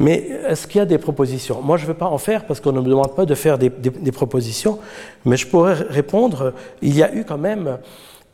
[0.01, 1.61] Mais est-ce qu'il y a des propositions?
[1.61, 3.59] Moi, je ne veux pas en faire parce qu'on ne me demande pas de faire
[3.59, 4.79] des, des propositions,
[5.25, 6.53] mais je pourrais répondre,
[6.83, 7.79] il y a eu quand même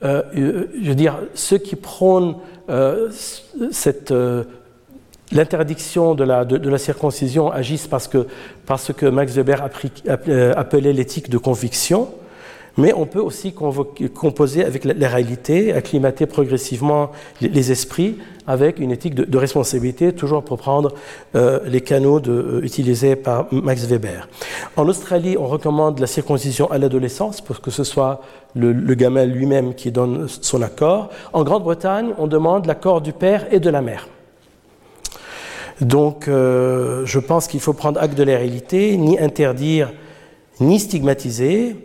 [0.03, 2.37] euh, euh, je veux dire, ceux qui prônent
[2.69, 3.11] euh,
[5.33, 8.27] l'interdiction de la, de, la, circoncision agissent parce que,
[8.67, 9.63] parce que Max Weber
[10.57, 12.09] appelait l'éthique de conviction,
[12.77, 19.15] mais on peut aussi composer avec la, réalité, acclimater progressivement les, esprits avec une éthique
[19.15, 20.93] de, responsabilité, toujours pour prendre
[21.35, 24.29] euh, les canaux euh, utilisés par Max Weber.
[24.77, 28.21] En Australie, on recommande la circoncision à l'adolescence pour que ce soit
[28.55, 31.11] le, gamin lui-même qui donne son accord.
[31.33, 34.09] En Grande-Bretagne, on demande l'accord du père et de la mère.
[35.81, 39.93] Donc, euh, je pense qu'il faut prendre acte de la réalité, ni interdire,
[40.61, 41.77] ni stigmatiser.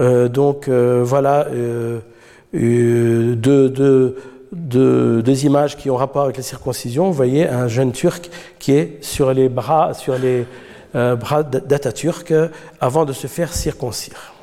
[0.00, 2.00] Euh, donc euh, voilà euh,
[3.34, 4.16] deux,
[5.44, 7.06] images qui ont rapport avec la circoncision.
[7.06, 10.46] Vous voyez un jeune Turc qui est sur les bras, sur les
[10.92, 12.34] bras d'Atatürk
[12.80, 14.34] avant de se faire circoncire.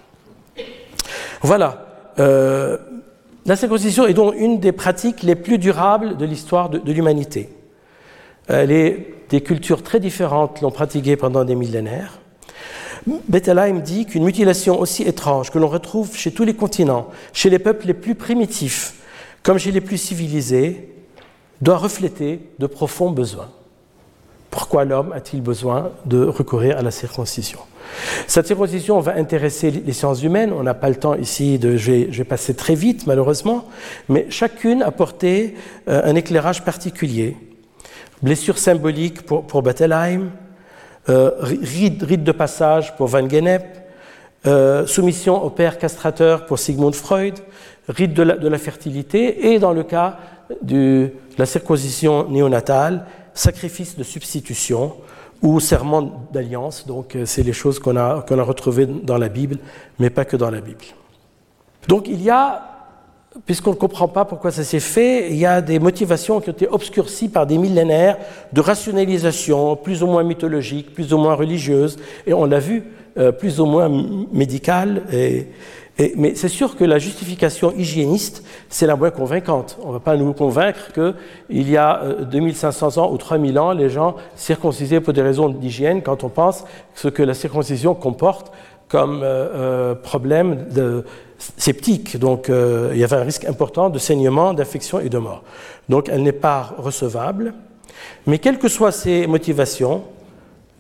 [1.42, 1.86] Voilà.
[2.18, 7.50] la circoncision est donc une des pratiques les plus durables de l'histoire de, de l'humanité.
[8.50, 12.20] des cultures très différentes l'ont pratiquée pendant des millénaires.
[13.28, 17.60] Bettelheim dit qu'une mutilation aussi étrange que l'on retrouve chez tous les continents, chez les
[17.60, 18.96] peuples les plus primitifs,
[19.44, 20.90] comme chez les plus civilisés,
[21.62, 23.50] doit refléter de profonds besoins.
[24.50, 27.60] Pourquoi l'homme a-t-il besoin de recourir à la circoncision?
[28.28, 30.54] Cette circoncision va intéresser les sciences humaines.
[30.54, 33.66] On n'a pas le temps ici, de, je, vais, passer très vite malheureusement,
[34.10, 35.56] mais chacune a porté
[35.88, 37.38] euh, un éclairage particulier.
[38.22, 40.32] Blessure symbolique pour, pour Bettelheim,
[41.10, 43.64] euh, rite, de passage pour Van Gennep,
[44.46, 47.36] euh, soumission au père castrateur pour Sigmund Freud,
[47.88, 50.18] rite de la, fertilité, et dans le cas
[50.62, 54.96] de la circoncision néonatale, sacrifice de substitution
[55.42, 56.86] ou serment d'alliance.
[56.86, 59.60] Donc, euh, c'est les choses qu'on a, qu'on a retrouvées dans la Bible,
[60.00, 60.84] mais pas que dans la Bible.
[61.88, 62.77] Donc, il y a
[63.46, 66.54] puisqu'on ne comprend pas pourquoi ça s'est fait, il y a des motivations qui ont
[66.54, 68.18] été obscurcies par des millénaires
[68.54, 72.84] de rationalisation, plus ou moins mythologique, plus ou moins religieuse, et on l'a vu,
[73.18, 73.90] euh, plus ou moins
[74.32, 75.04] médicale.
[76.16, 79.80] mais c'est sûr que la justification hygiéniste, c'est la moins convaincante.
[79.84, 83.72] On ne va pas nous convaincre qu'il y a 2500 euh, ans ou 3000 ans,
[83.72, 88.52] les gens circoncisaient pour des raisons d'hygiène quand on pense ce que la circoncision comporte
[88.88, 91.04] comme euh, problème de,
[91.38, 95.44] sceptique, donc euh, il y avait un risque important de saignement, d'infection et de mort.
[95.90, 97.54] Donc elle n'est pas recevable,
[98.26, 100.04] mais quelles que soient ses motivations,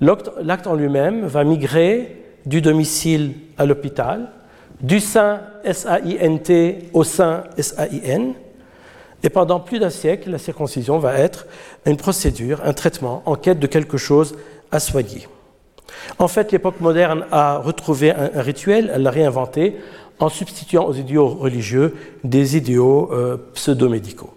[0.01, 4.29] l'acte en lui-même va migrer du domicile à l'hôpital,
[4.81, 8.33] du sein S-A-I-N-T au sein S-A-I-N,
[9.23, 11.47] et pendant plus d'un siècle, la circoncision va être
[11.85, 14.37] une procédure, un traitement en quête de quelque chose
[14.71, 15.27] à soigner.
[16.19, 19.77] En fait, l'époque moderne a retrouvé un, rituel, elle l'a réinventé
[20.19, 24.33] en substituant aux idéaux religieux des idéaux euh, pseudo-médicaux.